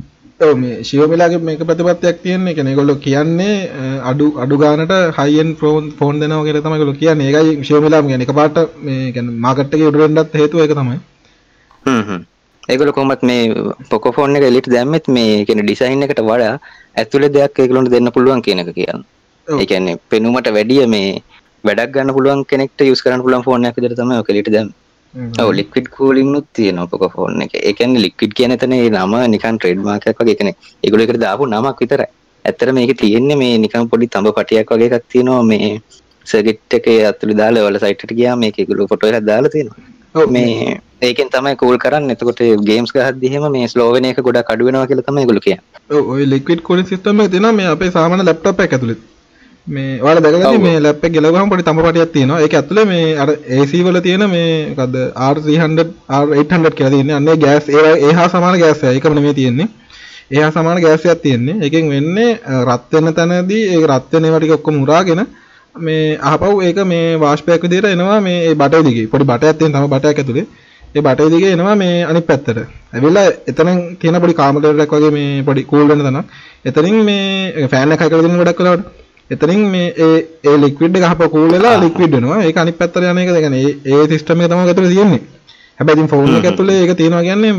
[0.56, 2.56] මේ ශිවමිලාගේ මේක ප්‍රතිපත්තියක් තියෙන්නේ.
[2.56, 3.56] කෙනෙ ගොල්ලො කියන්නේ
[4.04, 7.32] අඩු අඩු ගානට හයින් ෆෝන් ෆෝන් දෙනව ගෙර තමයිගොල කියන්නේ.
[7.32, 11.00] ඒකයි ශිවමිලාම ගැන එක පාට මේ මාකට්ක උඩරෙන්ඩත් හේතුව එක තමයි
[12.70, 13.42] ඒගොල කොමත් මේ
[13.90, 16.54] පොකොෆෝන් එක එලිට දැම්මත් මේ කෙන ඩිසයින් එකට වඩා
[16.96, 19.04] ඇතුළ දෙයක් ඒගලොන්ට දෙන්න පුළුවන් කියන එක කියන්න
[19.48, 21.10] ඒකන්නේ පෙනුමට වැඩිය මේ
[21.64, 24.72] වැඩක් ගන්න පුළුවන් කෙනෙක්ට යුස් කරන්න පුළුවන් ෆෝන් එක දර තම කලිට දැම්
[25.52, 27.54] ලික්විඩ් කූලින්නුත් තියෙන පොක ෆෝන් එක.
[27.54, 30.52] එකන්න ලික්විඩ් කියන තන නම නිකන් ට්‍රේඩ් මාකයක් වගේ කෙනෙ
[30.84, 32.04] ඒගොල එකට දාපු නමක් විතර
[32.46, 35.70] ඇත්තර මේක තියෙන්නේ මේ නිකම් පොඩි තඹ පටියක් වගේ එකක් තියෙනවා මේ
[36.26, 40.28] සගෙට් එක ඇතුළි දාලා වල සයිටට ගියා මේක ගුලු එකක් දාලා තියෙනවා.
[40.30, 40.80] මේ
[41.10, 45.40] ඒකෙන් තමයි කූල් කරන්න එතකොට ගේම්ස් ගහද්දිහෙම මේ ස්ලෝවෙන එක ගොඩක් අඩු වෙනවා කියලා තමයි
[45.48, 45.62] කියන්නේ.
[46.14, 49.02] ඔය ලික්විඩ් කූලින් සිස්ටම් තියෙනවා මේ අපේ සාමාන්‍ය ලැප්ටොප් එක ඇතුළේ.
[49.68, 52.40] මේ ඔයාලා දැකගන්නේ මේ ලැප් එක ගෙලවුවම පොඩි තඹ පටියක් තියෙනවා.
[52.40, 54.96] ඒක ඇතුළේ මේ අර AC වල තියෙන මේ මොකද්ද
[55.30, 55.86] R300
[56.22, 57.16] R800 කියලා තියෙන්නේ.
[57.16, 58.84] අන්නේ ගෑස් ඒ ඒහා සමාන ගෑස්.
[58.84, 59.68] ඒකම නෙමෙයි තියෙන්නේ.
[60.32, 61.56] ඒහා සමාන ගෑස් එකක් තියෙන්නේ.
[61.62, 62.32] ඒකෙන් වෙන්නේ
[62.66, 65.26] රත් වෙන තැනදී ඒ රත් වෙන ඒවා ටික ඔක්කොම උරාගෙන
[65.76, 69.08] මේ අහපව් ඒක මේ වාෂ්පයක් විදිහට එනවා මේ ඒ බටේ දිගේ.
[69.08, 70.46] පොඩි බටයක් තියෙන තම බටයක් ඇතුලේ.
[70.96, 72.58] ඒ බටේ දිගේ එනවා මේ අනිත් පැත්තට.
[72.94, 76.28] ඇවිල්ලා එතනින් තියෙන පොඩි කාමරයක් වගේ මේ පොඩි කූල් වෙන තැනක්.
[76.66, 78.86] එතනින් මේ ෆෑන් එකක් කරලා දෙන ගොඩක් වෙලාවට.
[79.30, 82.42] එතනින් මේ ඒ ඒ ලික්විඩ් එක අහපව කූල් වෙලා ලික්විඩ් වෙනවා.
[82.44, 85.22] ඒක අනිත් පැත්තට යන එක දැන් ඒ ඒ සිස්ටම් එක තමයි ඇතුලේ තියෙන්නේ.
[85.80, 87.54] හැබැයි ඉතින් ෆෝන් එක ඇතුලේ ඒක තියෙනවා කියන්නේ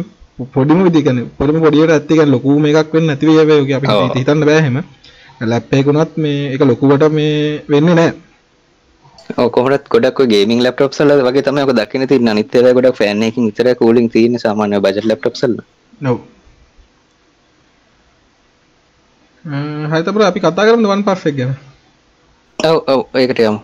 [0.55, 4.59] පොඩිම විදි කියන්නේ පොඩිම පොඩියට ඇත්ත කියන්නේ ලොකු මේකක් වෙන්නේ නැති වෙයි අපි හිතන්න බෑ
[4.59, 4.76] එහෙම.
[5.43, 8.14] ලැප් එකකුණත් මේ ඒක ලොකුවට මේ වෙන්නේ නැහැ.
[9.51, 14.39] කොහට ගොඩක් ගේමින් ලප්ටප් සල වගේ තම දකින ති නිතර ගොඩක් ෆෑනකින් විතර කූලින් තියන
[14.39, 15.55] සාමාන්‍ය බජ ලප්ටප් සල
[16.01, 16.18] නොව
[19.93, 21.53] හතපර අපි කතා කරන්න වන් පස්සෙක් ගැන?
[22.59, 23.01] ඔව ඔව.
[23.14, 23.59] ඒකට යම.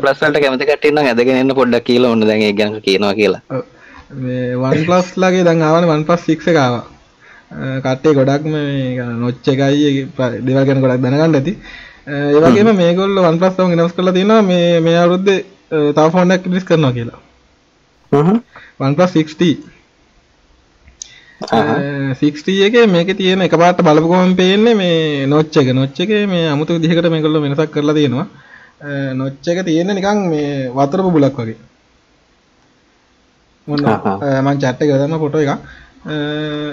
[0.00, 3.42] පලස්සට කැමති කටන්න ඇදගෙන පොඩ්ඩක් කියල ඔන්න දැගේ ගැන කියනවා කියලා.
[4.62, 6.74] වන් පලස් ලගේ දං ආවන වන් පස් සික්ෂ කාව
[7.82, 8.54] කට්ටේ ගොඩක්ම
[9.20, 10.06] නොච්ච එකයි
[10.40, 11.58] දෙවල් ගැන ගොඩක් දැනගන්න ඇති
[12.06, 15.28] ඒවගේම මේගොල්ල වන් පස් වන් ගෙනස් කරලා තියෙන මේ මේ අවුරුද්ද
[15.94, 17.20] තා ෆෝන්ඩක් ලිස් කරනවා කියලා.
[18.80, 19.56] වන් පස් 60
[22.14, 25.68] සික්ටිය එක මේක තියෙන එක පාට බලපුකොම පේන්නේ මේ නොච්ච එක.
[25.70, 28.26] නොච්ච එක මේ අමුතු දිහකට මේකොල්ල වෙනසක් කරලා තියෙනවා.
[29.14, 31.58] නොච්ච එක තියෙන නිකං මේ වතර බුලක් වගේ.
[33.66, 35.50] මොන්න මං චට්ට ගදන්න පොටෝ එක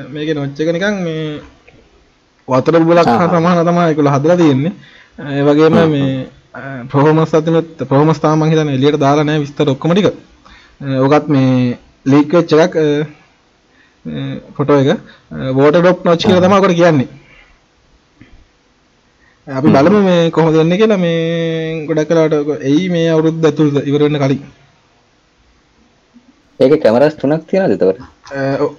[0.09, 1.41] මේක නොච්ච එක නිකං මේ
[2.47, 4.73] වතර බුලක් සමාන තමා එකකුල හදලා තියෙන්නේ
[5.17, 6.27] ඒවගේම මේ
[6.89, 10.07] ප්‍රහෝමස් අතිනත් ප්‍රහෝමස්ථාමන් හිතන එලියට දාලා නෑ විස්තර ඔක්කොම ටික.
[11.03, 12.75] ඕකත් මේ ලීක් වෙච්ච එකක්
[14.55, 14.99] ෆොටෝ එක.
[15.51, 17.07] වෝට ඩොප් නොච් කියලා තමයි ඔකට කියන්නේ.
[19.47, 20.97] අපි බලමු මේ කොහොමද වෙන්නේ කියලා.
[20.97, 24.41] මේ ගොඩක් කලාවට එයි මේ අවුරුද්ද ඇතුළත ඉවර වෙන්න කලින්.
[26.59, 28.12] ඒක කැමරස් තුනක් තියෙනවද එතකොට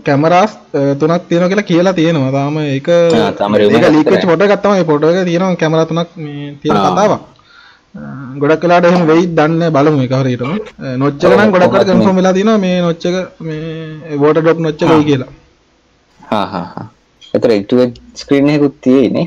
[0.07, 0.53] කැමරාස්
[1.01, 2.33] තුනක් තියෙනවා කියලා කියලා තියෙනවා.
[2.39, 4.85] තාම ඒක ඒක ලීක් වෙච්ච ෆොටෝ එකක් තමයි.
[4.91, 6.09] ෆොටෝ එක තියෙනවා කැමරා තුනක්
[6.63, 7.23] තියෙන කතාවක්.
[8.43, 10.53] ගොඩක් කලාට එහෙම වෙයි දන්න බලමු එක හරියටම.
[11.03, 13.17] නොච්ච එක නම් ගොඩක් කලාට කන්ෆර්ම් වෙලා තියෙනවා මේ නොච්ච එක
[13.49, 15.31] මේ වෝටර් ඩ්‍රොප් නොච්ච වෙයි කියලා.
[16.21, 16.87] හා හා හා
[17.37, 17.81] එතන ඉටුව
[18.23, 19.27] ස්ක්‍රීන් එකකුත් තියෙන්නේ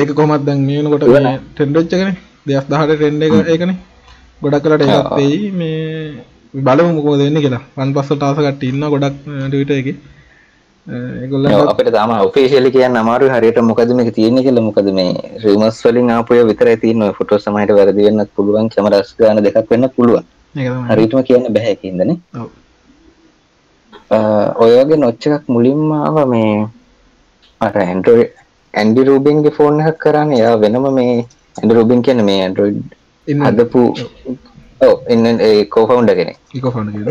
[0.00, 1.04] ඒක කොහොමද දැන් මේ වෙනකොට
[1.54, 2.16] ට්‍රෙන්ඩ් වෙච්ච එකනේ?
[2.46, 3.76] 2018 ට්‍රෙන්ඩ් එක ඒකනේ.
[4.42, 5.38] ගොඩක් කලාට ඒකත් වෙයි.
[5.60, 5.76] මේ
[6.54, 7.64] බලමු මොකද වෙන්නේ කියලා.
[7.78, 9.96] වන් පස් වලට ආස කට්ටිය ඉන්නවා ගොඩක් ට්විටර් එකේ.
[11.22, 13.32] ඒගොල්ලන්ට අපිට තාම ඔෆිෂියලි කියන්න අමාරුයි.
[13.34, 15.12] හරියට මොකද මේක තියෙන්නේ කියලා මොකද මේ
[15.44, 17.12] රිමර්ස් වලින් ආපු ඒවා විතරයි තියෙන්නේ.
[17.18, 20.24] ෆොටෝ සමහරට වැරදි වෙන්නත් පුළුවන් කැමරාස් ගන්න දෙකක් වෙන්නත් පුළුවන්.
[20.90, 22.48] හරියටම කියන්න බෑ ඒකින්දනේ ඔව්.
[24.62, 26.52] ඔය වගේ නොච් එකක් මුලින්ම ආව මේ
[27.60, 28.32] අර ඇන්ඩ්‍රොයිඩ්
[28.74, 30.40] ඇන්ඩි රූබින්ගේ ෆෝන් එකක් කරන්නේ.
[30.42, 31.14] එයා වෙනම මේ
[31.58, 32.80] ඇන්ඩි රූබින් කියන්නේ මේ ඇන්ඩ්‍රොයිඩ්
[33.26, 33.82] හදපු
[35.08, 36.36] ඉන්න ඒ කෝෆවුන්ඩ කියලා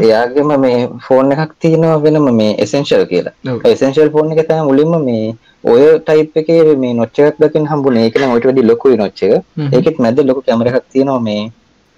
[0.04, 3.34] එයාගේම මේ ෆෝන් එකක් තියෙනවා වෙනම මේ එසෙන්ශල් කියලා.
[3.72, 5.26] එසෙන්ශල් ෆෝන් එක තමයි මුලින්ම මේ
[5.66, 8.06] ඔය ටයිප් එකේ මේ නොච් එකක් දකින්න හම්බුනේ.
[8.06, 9.34] ඒක නම් ඔයිට වැඩි ලොකුයි නොච් එක.
[9.58, 9.70] හ්ම්.
[9.74, 11.44] ඒකෙත් මැද ලොකු කැමරා එකක් තියෙනවා මේ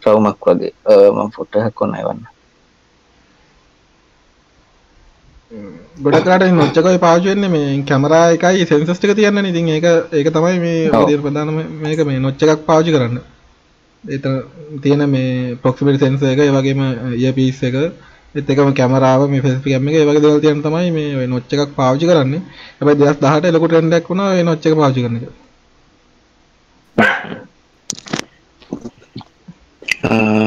[0.04, 0.74] රවුමක් වගේ.
[0.86, 2.22] අ, මම ෆොටෝ එකක් ඔන්න එවන්න
[6.04, 11.58] ගොඩක්ලාට නොච්චකයි පාචුවෙන්නේ මේ කැමරා එකයි සෙන්සස් ටික තියන්න ඉතින් ඒක ඒක තමයි මේ ප්‍රධානම
[11.82, 13.18] මේක මේ නොච්ච එකක් පාවිච්චි කරන්න
[14.04, 16.82] එතන තියෙන මේ ප්‍රොක්සිමිටි සෙන්සර් එක ඒ වගේම
[17.16, 17.76] ඉයර්පීස් එක.
[18.36, 21.44] ඒත් එකම කැමරාව මේ ෆේස් කැම් එක ඒ වගේ දේවල් තියෙන තමයි මේ ඔය නොච්
[21.50, 22.42] එකක් පාවිච්චි කරන්නේ.
[22.78, 25.28] හැබැයි 2018 ලොකු ට්‍රෙන්ඩ් එකක් වුණා ඔය නොච් එක පාවිච්චි කරන එක.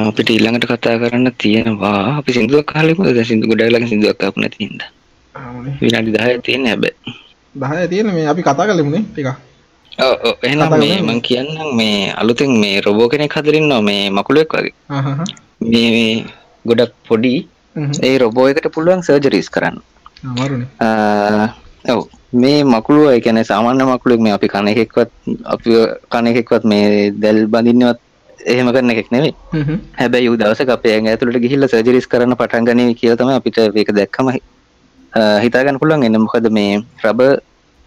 [0.09, 2.01] අපිට ඊළඟට කතා කරන්න තියෙනවා.
[2.19, 4.91] අපි සිින්දුවක් කාලෙමුද දැන් සිින්දු ගොඩක් ළඟ සිින්දුවක් ආපු නැති හින්දා.
[5.35, 5.77] ආමනේ.
[5.81, 7.17] විනාඩි 10ක් තියෙන හැබැයි.
[7.55, 9.52] 10 තියෙන මේ අපි කතා කළෙමුනේ ටිකක්
[10.43, 11.01] එහෙනම් මේ.
[11.03, 14.72] මම කියන්නම් මේ අලුතෙන් මේ රොබෝ කෙනෙක් හදලා ඉන්නවා මේ මකුලෙක් වගේ.
[15.72, 16.24] මේ මේ
[16.64, 17.34] ගොඩක් පොඩි
[18.03, 19.76] ඒ රොබෝ එකට පුළුවන් සර්ජරීස් කරන්න.
[21.95, 22.03] ඔව්.
[22.43, 25.11] මේ මකුළුව කියන්නේ සාමාන්‍ය මකුළුවෙක් මේ අපි කන එකෙක්වත්
[25.55, 25.70] අපි
[26.12, 27.99] කන එකෙක්වත් මේ දැල් බඳින්නවත්
[28.53, 29.78] එහෙම කරන එකෙක් හ්ම්.
[30.01, 34.28] හැබැයි උ දවසක අපේ ඇතුළට ගිහිල්ලා සර්ජරිස් කරන්න පටන් ගනී කියලා තමයි අපිට මේක දැක්කම
[35.45, 36.05] හිතාගන්න පුළුවන්.
[36.09, 37.40] එන්න මොකද මේ රබර්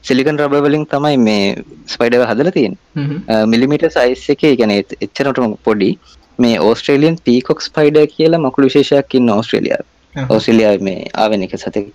[0.06, 1.44] සිලිකන් රබර් වලින් තමයි මේ
[1.88, 2.54] ස්පයිඩර් හදලා
[2.96, 3.18] හ්ම්.
[3.48, 5.92] මිලිමිට සයිස් එකේ ගැන එච්චනටම පොඩි
[6.40, 10.26] මේ ඕස්ට්‍රේලියන් පීකොක් ස්පයිඩ කියලා මකුළු විශේෂයක් ඉන්න ඕස්ට්‍රේලියාව ආහ්.
[10.30, 11.86] ඕස්ට්‍රේලියාව මේ ආවෙන එක සතක.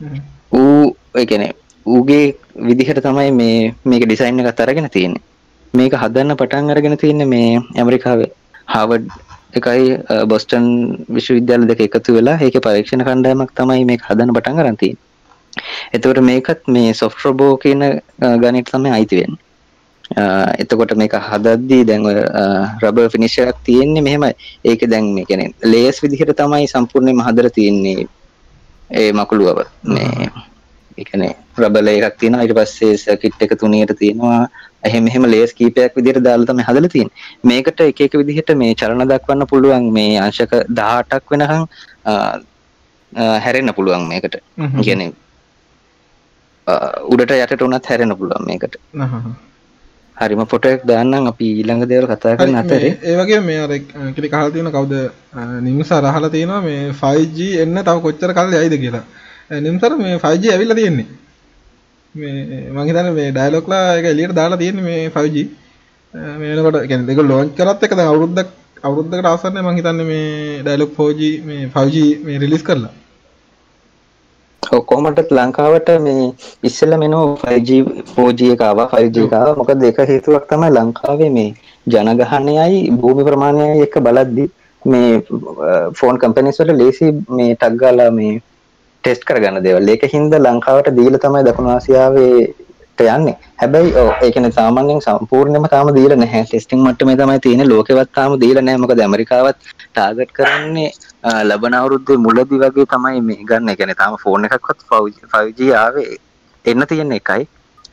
[0.52, 1.44] ඌ එකන
[1.86, 2.24] ඌගේ
[2.68, 5.26] විදිහට තමයි මේ මේක ඩිසයින් එකත් අරගෙන තියෙන්නේ
[5.74, 8.30] මේක හදන්න පටන් අරගෙන තියෙන්නේ මේ ඇමරිකාවේ
[8.66, 9.06] හාවඩ්
[9.54, 9.86] එකයි
[10.26, 10.66] බොස්ටන්
[11.14, 15.08] විශ්වවිද්‍යාල දෙක එකතු වෙලා ඒක පරීක්ෂණ කණ්ඩායමක් තමයි මේක හදන්න පටන් තියෙන්නේ
[15.92, 17.82] එතකොට මේකත් මේ සොෆ්ට් රොබෝ කියන
[18.42, 19.38] ගණිත තමයි අයිති වෙන්නේ.
[20.16, 20.22] අ,
[20.58, 22.02] එතකොට මේක හදද්දී දැන්
[23.10, 24.32] ෆිනිෂ් එකක් තියෙන්නේ මෙහෙමයි.
[24.64, 28.06] ඒක දැන් මේ කියන්නේ ලේයර්ස් විදිහට තමයි සම්පූර්ණයෙන්ම හදලා තියෙන්නේ
[28.90, 29.60] ඒ මකුළුවව.
[29.86, 30.30] මේ
[31.58, 32.42] රබර් ලේයර් එකක් තියෙනවා.
[32.44, 34.48] ඊට පස්සේ සර්කිට් එක තුනියට තියෙනවා.
[34.84, 37.16] එහෙම එහෙම ලේයර්ස් කීපයක් විදිහට දාලා තමයි හදලා තියෙන්නේ.
[37.44, 41.66] මේකට එක එක විදිහට මේ චලන දක්වන්න පුළුවන් මේ අංශක 18ක් වෙනකන්
[42.04, 42.12] අ,
[43.12, 44.36] අ, හැරෙන්න පුළුවන් මේකට.
[44.58, 45.12] අ,
[47.12, 48.74] උඩට යටට උනත් හැරෙන්න පුළුවන් මේකට.
[50.16, 53.70] හරිම එකක් දාන්නම් අපි ඊළඟ දේවල් කතා කරන අතරේ ඒ වගේ මේ අර
[54.16, 54.92] කෙලි කහලා තියෙන කවුද
[55.32, 59.04] අ, නිම්සාර අහලා තියෙනවා මේ 5G එන්න තව කොච්චර කල් යයිද කියලා.
[59.60, 61.06] නිම්සාර මේ 5G ඇවිල්ලා තියෙන්නේ.
[62.14, 65.36] මේ මං හිතන්නේ මේ ඩයලොග්ලා එක එළියට දාලා තියෙන්නේ මේ 5G.
[66.14, 68.48] අ, මේ වෙනකොට කියන්නේ ඒක ලොන්ච් කරත් එක දැන් අවුරුද්දක්
[68.84, 71.96] අවුරුද්දකට ආසන්නයි මං හිතන්නේ මේ ඩයලොග් 4G මේ 5G
[72.26, 72.92] මේ රිලීස් කරලා.
[74.62, 76.24] ඔව් කොහොමදත් ලංකාවට මේ
[76.62, 77.78] ඉස්සෙල්ලා මෙනෝ 5G
[78.16, 78.88] 4G එක ආවා.
[78.92, 79.56] 5G එක ආවා.
[79.60, 81.50] මොකද ඒක හේතුවක් තමයි ලංකාවේ මේ
[81.86, 84.44] ජනගහනයයි භූමි ප්‍රමාණයයි එක්ක බලද්දි
[84.82, 85.10] මේ
[85.98, 88.34] ෆෝන් කම්පැනිස් වල ලේසි මේ ටග් ගාලා මේ
[89.04, 89.88] ටෙස්ට් කරගන්න දේවල්.
[89.88, 92.34] ඒක හින්දා ලංකාවට දීලා තමයි දකුණු ආසියාවේ
[93.00, 97.68] ට යන්නේ හැබැයි ඔව් ඒ කියන්නේ සාමාන්‍යයෙන් සම්පූර්ණයෙන්ම තාම දීලා නැහැ ටෙස්ටිං මට්ටමේ තමයි තියෙන්නේ
[97.72, 100.90] ලෝකෙවත් තාම දීලා නැහැ මොකද ඇමරිකාවත් ටාගට් කරන්නේ
[101.22, 103.68] අ, ලබන අවුරුද්දේ මුලදී වගේ තමයි මේ ගන්න.
[103.68, 104.80] ඒ කියන්නේ තාම ෆෝන් එකක්වත්
[105.32, 106.06] 5G ආවේ
[106.64, 107.42] එන්න තියෙන එකයි.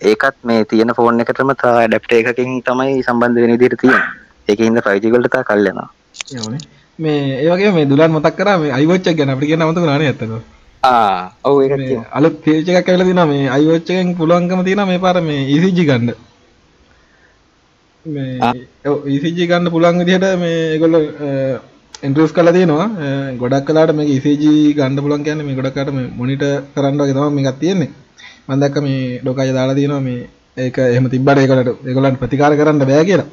[0.01, 4.07] ඒකත් මේ තියෙන ෆෝන් එකටම තා ඇඩැප්ටර් එකකින් තමයි සම්බන්ධ වෙන විදිහට තියෙන්නේ.
[4.47, 5.89] ඒකේ ඉන්න 5G වලට තා කල් යනවා.
[6.33, 6.59] ඒවනේ.
[6.99, 10.07] මේ ඒ වගේ මේ දුලන් මතක් කරා මේ iWatch එක ගැන අපිට කියන්න අමතක නේ
[10.07, 10.56] ඇත්තට.
[10.83, 12.03] ඔව් මේ.
[12.11, 16.13] අලුත් පේජ් එකක් ඇවිල්ලා තියෙනවා මේ එකෙන් පුළුවන්කම තියෙනවා මේ පාර මේ ECG ගන්න.
[18.05, 18.53] මේ ආ.
[18.85, 21.03] ඔව් ECG ගන්න පුළුවන් විදිහට මේ ඒගොල්ලෝ
[22.05, 22.87] ඉන්ට්‍රොඩියුස් කරලා තියෙනවා.
[23.41, 24.43] ගොඩක් කලාට මේක ECG
[24.77, 27.91] ගන්න පුළුවන් කියන්නේ මේ ගොඩක් කලාට මේ මොනිටර් කරන්න වගේ තමයි මේකක් තියෙන්නේ.
[28.47, 30.19] මම දැක්ක මේ ඩොකය දාලා තියෙනවා මේ
[30.57, 33.27] ඒක එහෙම තිබ්බට ඒගොල්ලන්ට ඒගොල්ලන්ට ප්‍රතිකාර කරන්න බෑ කියලා.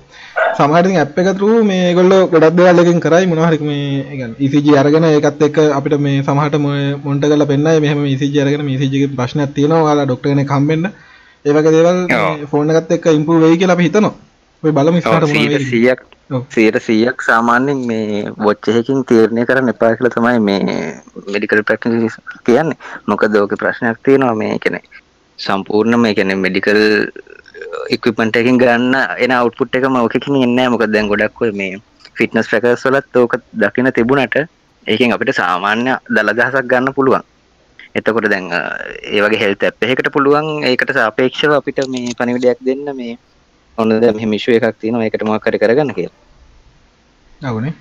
[0.58, 4.44] සමහරට ඉතින් ඇප් එක through මේ ඒගොල්ලෝ ගොඩක් දේවල් එකකින් කරයි මොනවා හරි මේ කියන්නේ
[4.46, 6.58] ECG අරගෙන ඒකත් එක්ක අපිට මේ සමහරට
[7.04, 10.52] මොනිටර් කරලා පෙන්නයි මෙහෙම මේ ECG අරගෙන මේ ECG එකේ ප්‍රශ්නයක් තියෙනවා ඔයාලා ડોක්ටර් කෙනෙක්
[10.56, 10.90] හම්බෙන්න
[11.44, 14.12] ඒ වගේ දේවල් මේ ෆෝන් එකත් එක්ක ඉම්ප්‍රූව් වෙයි කියලා අපි හිතනවා.
[14.62, 15.62] ඔය බලමු කියලා.
[15.70, 16.00] 100ක්
[16.30, 16.42] ඔව්.
[16.56, 20.60] 100ක් සාමාන්‍යයෙන් මේ වොච් එකකින් තීරණය කරන්න එපා කියලා තමයි මේ
[21.32, 22.78] මෙඩිකල් ප්‍රැක්ටිස් කියන්නේ.
[23.06, 25.03] මොකද ඕකේ ප්‍රශ්නයක් තියෙනවා මේ කියන්නේ
[25.38, 26.80] සම්පූර්ණම කියන්නේ මෙඩිකල්
[27.90, 30.68] ඉක්විප්මන්ට් එකකින් ගන්න එන අවුට්පුට් එකම ඕකකින් එන්නේ.
[30.68, 31.80] මොකද දැන් ගොඩක් ඔය මේ
[32.16, 34.36] ෆිට්නස් ට්‍රැකර්ස් වලත් ඕක දකින්න තිබුණට
[34.86, 37.22] ඒකෙන් අපිට සාමාන්‍ය දලදහසක් ගන්න පුළුවන්.
[37.94, 38.60] එතකොට දැන් අ,
[39.02, 43.18] ඒ වගේ හෙල්ත් ඇප් එකකට පුළුවන් ඒකට සාපේක්ෂව අපිට මේ පණිවිඩයක් දෙන්න මේ
[43.78, 46.14] ඔන්න දැන් මෙහෙම ඉෂුව එකක් තියෙනවා ඒකට මොකක් හරි කරගන්න කියලා.
[47.42, 47.74] අවුනේ.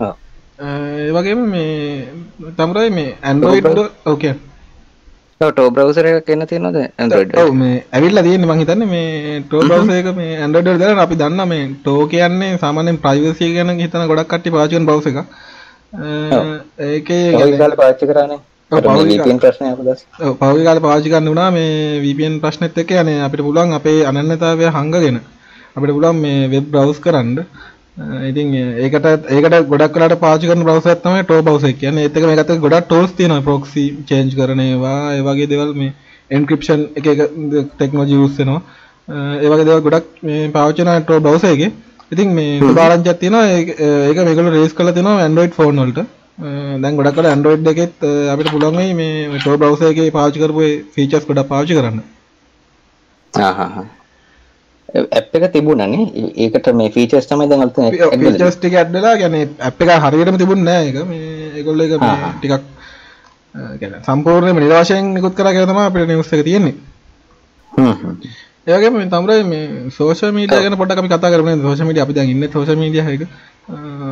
[0.00, 0.14] ඔව්.
[0.58, 0.66] අ,
[0.98, 2.08] ඒ වගේම මේ
[2.56, 3.90] තමුරයි මේ Android ඔව්.
[4.06, 4.34] ඕකේ.
[5.50, 6.76] ටෝ බ්‍රවසර කියන්න තියෙනද
[7.54, 11.64] මේ ඇවිල්ලා තියෙන්නේ මං හිතන්නේ මේ ටෝ බ්‍රවුසර් එක මේ වල දාලා අපි දන්නා මේ
[11.76, 15.20] ටෝ කියන්නේ සාමාන්‍යයෙන් ප්‍රයිවසි ගැන හිතන ගොඩක් කට්ටිය පාවිච්චි කරන බ්‍රවුසර් එකක්.
[15.94, 16.38] අ,
[16.86, 18.40] ඒකේ කාල පාච්චි කරන ඔව්,
[18.88, 19.38] පහුගිය කාලේ.
[19.38, 23.74] ප්‍රශ්නය දස් ඔව්, පහුගිය කාලේ පාවිච්චි කරන්න වුණා මේ VPN ප්‍රශ්නෙත් එක්ක යන්නේ අපිට පුළුවන්
[23.74, 25.18] අපේ අනන්‍යතාවය හංගගෙන
[25.76, 27.36] අපිට පුළුවන් මේ වෙබ් බ්‍රවුස් කරන්න.
[27.96, 32.04] ඉතින් ඒකට ඒකට ගොඩක් වෙලාට පාවිච්චි කරන බ්‍රවුසර් එක තමයි ටෝ බ්‍රවුසර් එක කියන්නේ.
[32.04, 35.92] ඒත් එක එක්ක ගොඩක් ටූල්ස් තියෙනවා proxy change කරන ඒවා, ඒ වගේ දේවල් මේ
[36.30, 37.20] එන්ක්‍රිප්ෂන් එක එක
[37.74, 38.62] ටෙක්නෝලොජි යූස් වෙනවා.
[39.42, 41.70] ඒ වගේ දේවල් ගොඩක් මේ පාවිච්චි කරන ටෝ බ්‍රවුසර් එකේ.
[42.10, 46.08] ඉතින් මේ සුභාරංචියක් තියෙනවා ඒක මේගොල්ලෝ රේස් කරලා තියෙනවා Android phone වලට.
[46.82, 51.50] දැන් ගොඩක් අය Android එකෙත් අපිට පුළුවන් මේ ටෝ බ්‍රවුසර් එකේ පාවිච්චි කරපු ෆීචර්ස් ගොඩක්
[51.50, 52.04] පාවිච්චි කරන්න.
[54.94, 56.04] ඇප් එක තිබුණනේ
[56.36, 60.66] ඒකට මේ ෆීචර්ස් තමයි දැන් වෙලා ෆීචර්ස් ටික ඇඩ් වෙලා කියන්නේ ඇප් එක හරියටම තිබුණේ
[60.68, 60.98] නැහැ ඒක.
[61.08, 62.32] මේ ඒගොල්ලෝ ඒක මේ.
[62.38, 62.62] ටිකක්
[63.80, 66.74] කියන්නේ සම්පූර්ණයෙන්ම නිර්වාචයෙන් නිකුත් කරා කියලා තමයි අපිට නිවුස් එක තියෙන්නේ.
[67.72, 68.16] හ්ම් හ්ම්.
[68.66, 71.62] ඒ වගේම මේ තමුරයි මේ සෝෂල් මීඩියා ගැන පොඩ්ඩක් අපි කතා කරමු නේද?
[71.62, 73.24] සෝෂල් මීඩියා අපි දැන් ඉන්නේ සෝෂල් මීඩියා එක.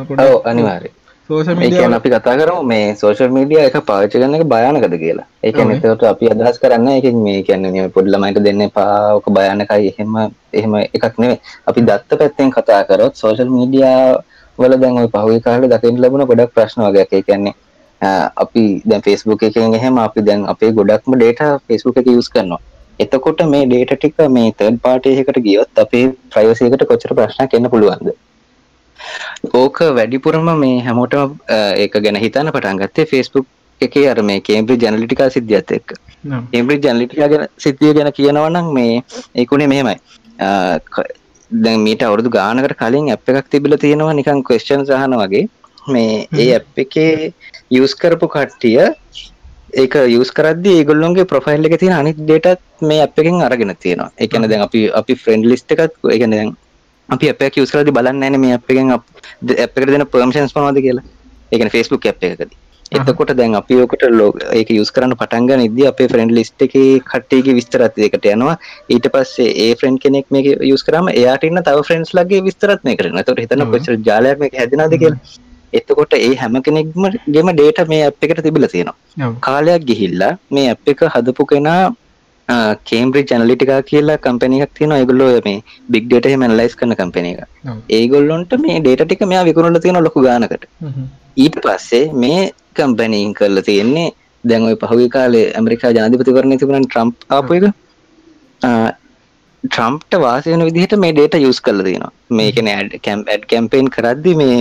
[0.07, 1.00] පොඩ්ඩක් ඔව් අනිවාර්යයෙන්
[1.31, 4.95] සෝෂල් ඒ කියන්නේ මීඩියා අපි කතා කරමු මේ සෝෂල් මීඩියා එක පාවිච්චි කරන එක භයානකද
[5.03, 5.25] කියලා.
[5.45, 5.85] ඒ කියන්නේ ඔව්.
[5.89, 10.17] ඒකට අපි අදහස් කරන්නේ ඒකෙන් මේ කියන්නේ මේ පොඩි ළමයින්ට දෙන්න එපා ඔක භයානකයි එහෙම
[10.59, 11.39] එහෙම එකක් නෙවෙයි.
[11.71, 13.99] අපි දත්ත පැත්තෙන් කතා කරොත් සෝෂල් මීඩියා
[14.57, 17.13] වල දැන් ওই පහුගිය කාලේ දකින්න ලැබුණ ගොඩක් ප්‍රශ්න වගේක්.
[17.13, 17.53] ඒ කියන්නේ
[18.43, 22.59] අපි දැන් Facebook එකෙන් එහෙම අපි දැන් අපේ ගොඩක්ම data Facebook එක use කරනවා.
[22.99, 26.11] එතකොට මේ data ටික මේ party එකකට ගියොත් අපේ
[26.67, 28.11] එකට කොච්චර ප්‍රශ්නයක් එන්න පුළුවන්ද?
[29.53, 31.33] ඕක වැඩිපුරම මේ හැමෝටම
[31.77, 33.47] ඒක ගැන හිතන්න පටන් ගත්තේ Facebook
[33.81, 35.95] එකේ අර මේ කේම්බ්‍රිජ් ඇනලිටිකා සිද්ධියත් එක්ක.
[36.23, 36.43] නම්.
[36.51, 39.01] කේම්බ්‍රිජ් ඇනලිටිකා ගැන සිද්ධිය ගැන කියනවා නම් මේ
[39.35, 39.97] ඒකුනේ මෙහෙමයි.
[41.51, 45.43] දැන් මීට අවුරුදු ගානකට කලින් ඇප් එකක් තිබිලා තියෙනවා නිකන් ක්වෙස්චන්ස් අහන වගේ.
[45.87, 47.33] මේ ඒ ඇප් එකේ
[47.71, 48.79] යූස් කරපු කට්ටිය
[49.73, 54.51] ඒක යස් කරදදි ඒගොල්ලොන්ගේ ප්‍රොෆයිල් එක තියෙන අනිත් ඩේටත් මේ අප් එකෙන් අරගෙන තියෙනවා කියන්නේ
[54.51, 56.51] දැන් අපි අපි ෆ්‍රෙන්ඩ් ලිස්ට් එකත් කියන්නේ දැන්
[57.11, 60.83] අපි ඇප් එක යස් කරද්දි බලන්නේ නැහැ මේ ඇප් එකෙන් ඇප් එකට දෙන පර්මිෂන්ස් මොනවද
[60.87, 61.05] කියලා.
[61.51, 62.57] කියන්නේ Facebook ඇප් එකකදී.
[62.91, 64.03] එතකොට දැන් අපි ඔකට
[64.59, 68.57] ඒක යස් කරන්න පටන් ගන්න ඉද්දි අපේ ෆ්‍රෙන්ඩ් ලිස්ට් එකේ කට්ටියගේ විස්තරත් ඒකට යනවා.
[68.89, 73.07] ඊට පස්සේ ඒ ෆ්‍රෙන්ඩ් කෙනෙක් මේක යස් කරාම එයාට ඉන්න තව ෆ්‍රෙන්ඩ්ස් ලගේ විස්තරත් මේකට
[73.07, 73.23] එනවා.
[73.23, 75.39] එතකොට හිතන්න කොච්චර ජාලයක් මේක හැදෙනවද කියලා.
[75.73, 79.31] එතකොට ඒ හැම කෙනෙක්ම ගෙම ඩේට මේ අප් එකට තිබිලා තියෙනවා.
[79.47, 81.81] කාලයක් ගිහිල්ලා මේ ඇප් එක හදපු කෙනා
[82.89, 85.57] කේම්බ්‍රිජ් ඇනලිටිකා කියලා කම්පැනි එකක් තියෙනවා ඒගොල්ලෝ මේ
[85.93, 87.41] බිග් ඩේටා එහෙම ඇනලයිස් කරන කම්පැනි එක.
[87.99, 90.65] ඒගොල්ලොන්ට මේ ඩේටා ටික මෙයා විකුණලා තියෙන ලොකු ගානකට.
[91.37, 92.41] ඊට පස්සේ මේ
[92.79, 94.07] කම්පැනින් කරලා තියෙන්නේ
[94.43, 97.65] දැන් ওই පහුගිය කාලේ ඇමරිකා ජනාධිපතිවරණය තිබුණා ට්‍රම්ප් ආපු එක.
[99.63, 102.13] ට්‍රම්ප්ට වාසි වෙන විදිහට මේ ඩේටා යූස් කරලා තියෙනවා.
[102.37, 104.55] මේ කියන්නේ ඇඩ් කැම්ප් ඇඩ් කැම්පේන් කරද්දි මේ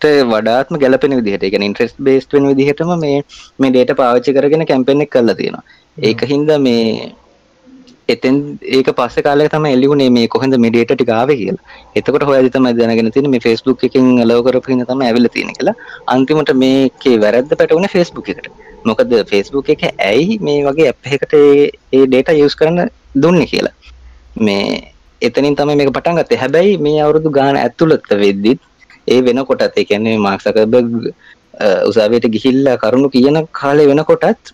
[0.00, 3.22] මිනිස්සුන්ට වඩාත්ම ගැලපෙන විදිහට, ඒ කියන්නේ ඉන්ටරෙස්ට් බේස්ඩ් වෙන විදිහටම මේ
[3.60, 5.62] මේ ඩේටා පාවිච්චි කරගෙන කැම්පේන් එක කරලා තියෙනවා.
[6.02, 7.12] ඒක හින්දා මේ
[8.08, 11.64] එතෙන් ඒක පස්සේ කාලයක තමයි එළියුනේ මේ කොහෙන්ද මේ ඩේටා ටික ආවේ කියලා.
[11.96, 15.74] එතකොට හොයද්දි තමයි දැනගෙන තියෙන්නේ මේ Facebook එකෙන් අලෝව කරපු හින්දා තමයි ඇවිල්ලා තියෙන්නේ කියලා.
[16.08, 18.48] අන්තිමට මේකේ වැරද්ද පැටවුනේ Facebook එකට.
[18.86, 22.88] මොකද Facebook එක ඇයි මේ වගේ ඇප් එකකට ඒ- ඩේටා යූස් කරන්න
[23.22, 23.72] දුන්නේ කියලා.
[24.40, 26.36] මේ එතනින් තමයි මේක පටන් ගත්තේ.
[26.36, 28.60] හැබැයි මේ අවුරුදු ගාන ඇතුළත වෙද්දිත්
[29.10, 30.90] ඒ වෙනකොටත් ඒ කියන්නේ මාක් සකර්බර්ග්
[31.84, 34.52] උසාවියට ගිහිල්ලා කරුණු කියන කාලේ වෙනකොටත්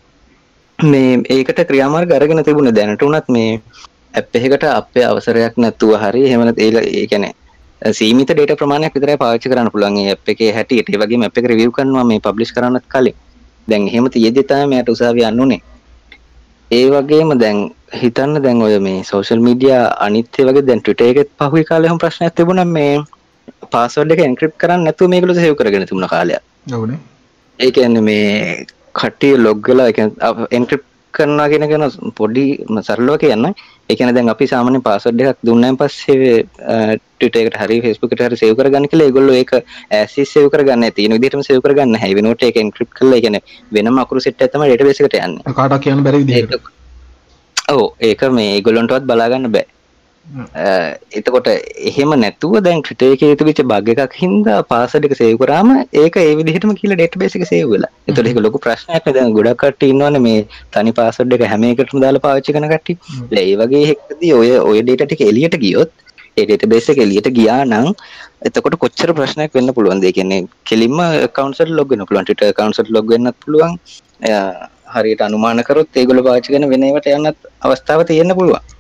[0.79, 3.61] මේ ඒකට ක්‍රියාමාර්ග අරගෙන තිබුණ දැනට උනත් මේ
[4.15, 7.35] ඇප් එකකට අපේ අවසරයක් නැතුව හරි එහෙම නැත්නම් ඒ ඒ කියන්නේ
[7.83, 10.89] සීමිත ඩේටා ප්‍රමාණයක් විතරයි පාවිච්චි කරන්න පුළුවන් ඒ ඇප් එකේ හැටියට.
[10.89, 13.17] ඒ වගේම ඇප් එක රිවිව් කරනවා මේ පබ්ලිෂ් කරන්නත් කලින්.
[13.69, 15.61] දැන් එහෙම තියෙද්දි තමයි මට උසාවිය යන්න උනේ.
[16.71, 17.59] ඒ වගේම දැන්
[17.93, 21.99] හිතන්න දැන් ඔය මේ සෝෂල් මීඩියා අනිත් ඒ වගේ දැන් ට්විටර් එකෙත් පහුගිය කාලේ හැම
[21.99, 22.93] ප්‍රශ්නයක් තිබුණා මේ
[23.75, 26.43] පාස්වර්ඩ් එක එන්ක්‍රිප්ට් කරන්න නැතුව මේගොල්ලෝ සේව් කරගෙන තිබුණ කාලයක්.
[26.73, 26.99] ඔව්නේ.
[27.59, 31.85] ඒ කියන්නේ මේ කට්ටිය ලොග් වෙලා ඒ කියන්නේ එන්ක්‍රිප්ට් කරනවා කියන කෙන
[32.19, 32.45] පොඩි
[32.89, 33.47] සරලව කියන්න
[33.91, 36.33] කියන්නේ දැන් අපි සාමාන්‍ය පාස්වර්ඩ් එකක් දුන්නාන් පස්සේ
[37.21, 39.53] එකට හරි එකට හරි සේව් කරගන්න ඒගොල්ලෝ ඒක
[40.01, 42.17] as is සේව් කරගන්න නැහැ තියෙන විදිහටම සේව් කරගන්න නැහැ.
[42.19, 45.55] වෙනකොට ඒක එන්ක්‍රිප්ට් කරලා ඒ කියන්නේ වෙනම අකුරු සෙට් තමයි database එකට යන්නේ.
[45.61, 46.75] කාටවත් කියන්න බැරි විදිහට.
[48.11, 49.67] ඒක මේ ඒගොල්ලොන්ටවත් බලා ගන්න බෑ
[50.27, 51.49] එතකොට
[51.91, 55.69] එහෙම නැතුව දැන් එකේ තිබිච්ච බග් එකක් හින්දා පාස්වර්ඩ් එක සේව් කරාම
[56.03, 57.93] ඒක ඒ විදිහටම කියලා ඩේටාබේස් එක සේව් වෙලා.
[58.09, 60.41] ඒතකොට ඒක ලොකු ප්‍රශ්නයක් නේ දැන් ගොඩක් කට්ටිය ඉන්නවනේ මේ
[60.75, 62.97] තනි පාස්වර්ඩ් එක හැම එකටම දාලා පාවිච්චි කරන කට්ටිය.
[63.43, 65.93] ඒ වගේ එකකදී ඔය ඔය ඩේටා ටික එළියට ගියොත්
[66.37, 67.91] ඒ ඩේටාබේස් එක එළියට ගියා නම්
[68.49, 70.05] එතකොට කොච්චර ප්‍රශ්නයක් වෙන්න පුළුවන්ද?
[70.05, 72.27] ඒ කියන්නේ කෙලින්ම accounts වලට log වෙන්න පුළුවන්.
[72.31, 73.79] Twitter accounts වලට log වෙන්නත් පුළුවන්.
[74.95, 78.75] හරියට අනුමාන කරොත් ඒගොල්ලෝ පාවිච්චි කරන වෙන ඒවාට යන්නත් අවස්ථාව තියෙන්න පුළුවන්.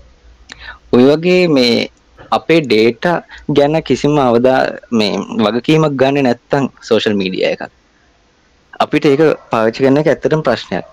[0.92, 1.88] ඔය වගේ මේ
[2.30, 3.04] අපේ ඩේට
[3.50, 4.60] ගැන කිසිම අවදා
[4.92, 5.12] මේ
[5.46, 7.62] වගකීමක් ගන්න නැත්තං සෝෂල් මීඩිය එකක්
[8.80, 10.84] අපිට ඒක පාවිච්චි කරන එක ඇත්තටම ප්‍රශ්නයක්.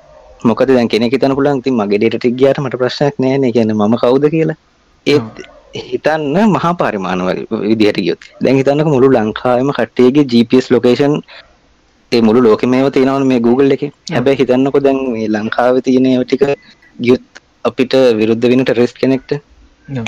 [0.44, 3.52] මොකද දැන් කෙනෙක් හිතන්න පුළුවන් ඉතින් මගේ ඩේටා ටික ගියාට මට ප්‍රශ්නයක් නැහැ නේ.
[3.52, 4.58] කියන්නේ මම කවුද කියලා.
[5.06, 5.36] ඒත්
[5.92, 8.22] හිතන්න මහා පරිමාණ වගේ විදිහට ගියොත්.
[8.44, 11.16] දැන් හිතන්නක මුළු ලංකාවෙම කට්ටියගේ GPS ලොකේෂන්
[12.12, 13.92] ඒ මුළු ලෝකෙම ඒවා තියෙනවනේ මේ Google එකේ.
[14.12, 16.44] හැබැයි හිතන්නකෝ දැන් මේ ලංකාවේ තියෙන ඒවා ටික
[17.00, 19.32] ගියොත් අපිට විරුද්ධ වෙන ටෙරරිස්ට් කෙනෙක්ට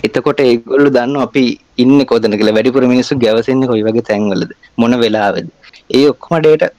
[0.03, 2.53] එතකොට ඒගොල්ලෝ දන්නවා අපි ඉන්නේ කොතනද කියලා.
[2.53, 4.51] වැඩිපුර මිනිස්සු ගැවසෙන්නේ කොයි වගේ තැන්වලද?
[4.77, 5.47] මොන වෙලාවෙද?
[5.93, 6.69] ඒ ඔක්කොම data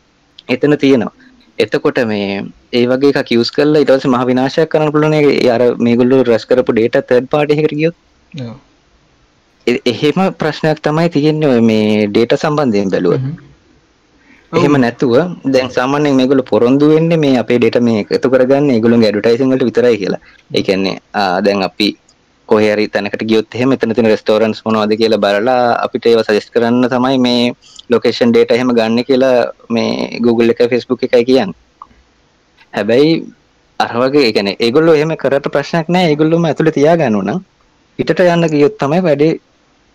[0.49, 1.12] එතන තියෙනවා.
[1.59, 3.12] එතකොට මේ ඒ වගේ
[3.57, 6.72] කරලා ඊට පස්සේ මහ විනාශයක් කරන්න පුළුවන් ඒ අර මේගොල්ලෝ රැස් කරපු
[7.11, 7.94] third party එකකට ගියොත්?
[9.66, 13.20] එහෙම ප්‍රශ්නයක් තමයි තියෙන්නේ මේ data සම්බන්ධයෙන් බැලුවොත්.
[14.53, 19.51] එහෙම නැතුව දැන් සාමාන්‍යයෙන් මේගොල්ලෝ පොරොන්දු වෙන්නේ මේ අපේ data මේ එකතු කරගන්න ඒගොල්ලෝගේ ඇඩ්වර්ටයිසින්
[19.51, 20.20] වලට විතරයි කියලා.
[21.14, 21.97] ආ දැන් අපි
[22.49, 26.88] කොහේ හරි තැනකට ගියොත් එහෙම එතන තියෙන රෙස්ටෝරන්ට්ස් මොනවද කියලා බලලා අපිට ඒවා සජෙස්ට් කරන්න
[26.94, 27.53] තමයි මේ
[27.90, 29.34] ලොකේෂන් data එහෙම ගන්න කියලා
[29.68, 31.55] මේ Google එකයි Facebook එකයි කියන්නේ.
[32.76, 33.12] හැබැයි
[33.80, 37.40] අර වගේ ඒ කියන්නේ ඒගොල්ලෝ එහෙම කරට ප්‍රශ්නයක් නැහැ ඒගොල්ලෝම ඇතුලේ තියාගන්න උනම්
[37.99, 39.28] පිටට යන්න ගියොත් තමයි වැඩි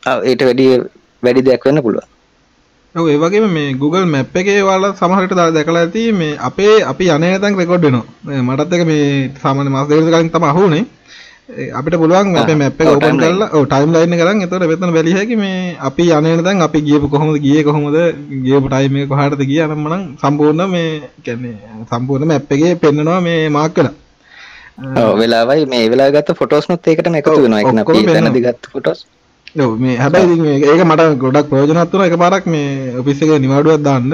[0.04, 0.68] ආ, ඊට වැඩි
[1.24, 2.08] වැඩි දෙයක් වෙන්න පුළුවන්.
[2.96, 7.10] ඔව් ඒ වගේම මේ Google Map එකේ ඔයාලා සමහරට දා- දැකලා ඇති මේ අපේ අපි
[7.16, 8.06] යන්නේ තැන් රෙකෝඩ් වෙනවා.
[8.26, 9.06] මේ මටත් එක මේ
[9.44, 10.84] සාමාන්‍ය මාස දෙකකට කලින් තමයි අහුනේ.
[11.72, 13.18] අපිට පුළුවන් අපේ මැප් එක ඕපන්.
[13.20, 16.80] කරලා ඔව් ටයිම් ලයින් එක අරන් එතකොට මෙතන බැලිය හැකි මේ අපි යන්නේ තැන් අපි
[16.82, 17.98] ගියපු කොහොමද ගියේ කොහොමද
[18.46, 20.92] ගියපු ටයිම් එක කොහාටද ගියා නම් මනම් සම්පූර්ණ මේ
[21.26, 21.56] කියන්නේ
[21.90, 23.94] සම්පූර්ණ මැප් එකේ පෙන්නනවා මේ මාක් කරලා.
[25.02, 28.14] ඔව් වෙලාවයි මේ වෙලාව ගත්ත ෆොටෝස් නොත් ඒකටම එකතු වෙනවා ඒක පෙන්වනවා.
[28.16, 29.02] තැනදී ගත්ත ෆොටෝස්
[29.58, 34.08] ඔව් මේ හැබැයි ඒක මට ගොඩක් ප්‍රයෝජනවත් වුණා එකපාරක් මේ ඔෆිස් එකේ නිවාඩුවක් දාන්න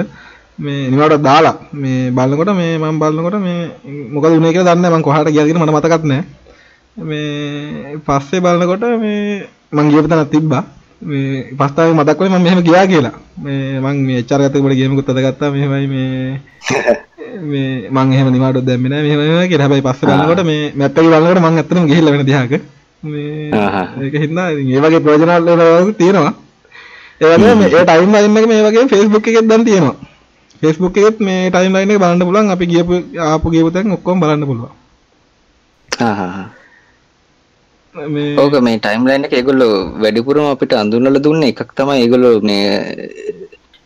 [0.58, 3.60] මේ නිවාඩුවක් දාලා මේ බලනකොට මේ මම බලනකොට මේ
[4.14, 6.24] මොකද උනේ කියලා දන්නේ නැහැ මම කොහාට ගියාද කියලා මට මතකත් නැහැ
[6.98, 10.64] මේ පස්සේ බලනකොට මේ මං ගියපු තැනක් තිබ්බා.
[11.00, 13.14] මේ පස්තාවේ මතක් වුණේ මම මෙහෙම ගියා කියලා.
[13.36, 16.40] මේ මං මේ HR ගත්තේ උඹට ගේමකුත් අදගත්තා මෙහෙමයි මේ
[17.50, 19.64] මේ මං එහෙම නිවාඩුවක් දැම්මේ නැහැ මෙහෙම මෙහෙම කියලා.
[19.64, 22.52] හැබැයි පස්සේ බලනකොට මේ මැප් එකේ බලනකොට මං ඇත්තටම ගිහිල්ලා වෙන දිහාක.
[23.02, 23.86] මේ ආහා.
[24.02, 26.34] ඒක හින්දා ඉතින් ඒ වගේ ප්‍රයෝජනවල වලකුත් තියෙනවා.
[27.20, 29.96] ඒ වගේම මේ ඒ ටයිම් ලයින් එක මේ වගේ Facebook එකෙත් දැන් තියෙනවා.
[30.62, 32.50] Facebook එකෙත් මේ ටයිම් ලයින් එක බලන්න පුළුවන්.
[32.50, 34.74] අපි ගියපු ආපු ගියපු තැන් ඔක්කොම බලන්න පුළුවන්.
[35.88, 36.57] මේ
[38.38, 39.72] ඕක මේ ටයිම්ලයින් එක ඒගොල්ලෝ
[40.02, 42.64] වැඩිපුරම අපිට අඳුන්වලා දුන්නේ එකක් තමයි ඒගොල්ලෝ මේ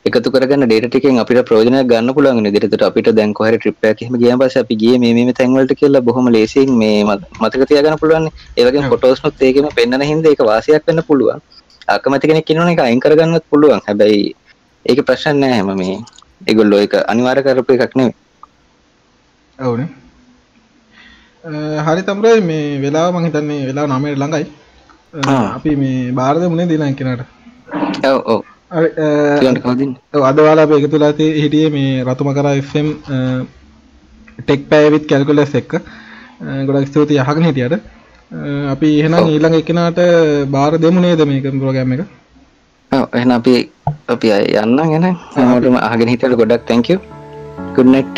[0.04, 4.02] එකතු කරගන්න ඩේටා ටිකෙන් අපිට ප්‍රයෝජනයක් ගන්න පුළුවන් වෙන විදිහට අපිට දැන් කොහරි ට්‍රිප් එකක්
[4.02, 7.68] එහෙම ගියාන් පස්සේ අපි ගියේ මේ මේ තැන් වලට කියලා බොහොම ලේසියෙන් මේ මත- මතක
[7.70, 8.32] තියාගන්න පුළුවන් නේ.
[8.58, 11.40] ඒ වගේම ෆොටෝස් නොත් ඒකෙම පෙන්වන හින්දා ඒක වාසියක් වෙන්න පුළුවන්.
[11.88, 13.80] අකමැති කෙනෙක් ඉන්නවනේ ඒක අයින් කරගන්නත් පුළුවන්.
[13.86, 14.34] හැබැයි
[14.86, 15.96] ඒකේ ප්‍රශ්න නැහැ හැම මේ
[16.48, 18.14] ඒගොල්ලෝ ඒක අනිවාර්ය කරපු එකක් නෙවෙයි.
[19.58, 19.88] ඔවුනේ
[21.44, 24.46] හරි තම්රයි මේ වෙලාව මං හිතන්නේ වෙලාව 9ට ළඟයි.
[25.56, 27.22] අපි මේ බාර දෙමුනේ දිනන් කෙනාට.
[28.10, 28.40] ඔව් ඔව්.
[28.70, 29.08] හරි අ,
[29.40, 30.00] කියන්න කවුද ඉන්නේ?
[30.14, 31.12] ඔව්, අද ඔයාලා අපි එකතු වෙලා
[31.42, 32.88] හිටියේ මේ රතුමකරා FM
[34.38, 35.72] ටෙක් පෑවිත් කැල්කුලස් එක්ක.
[36.66, 37.82] ගොඩක් ස්තුතියි අහගෙන හිටියට.
[38.74, 39.98] අපි එහෙනම් ඊළඟ එක්කෙනාට
[40.56, 42.04] බාර දෙමු නේද මේක ප්‍රෝග්‍රෑම් එක?
[42.92, 43.56] ඔව් එහෙනම් අපි
[44.14, 44.28] අපි
[44.62, 45.18] යන්නම් එහෙනම්.
[45.34, 47.00] හැමෝටම අහගෙන හිටියට ගොඩක්
[47.74, 48.16] good night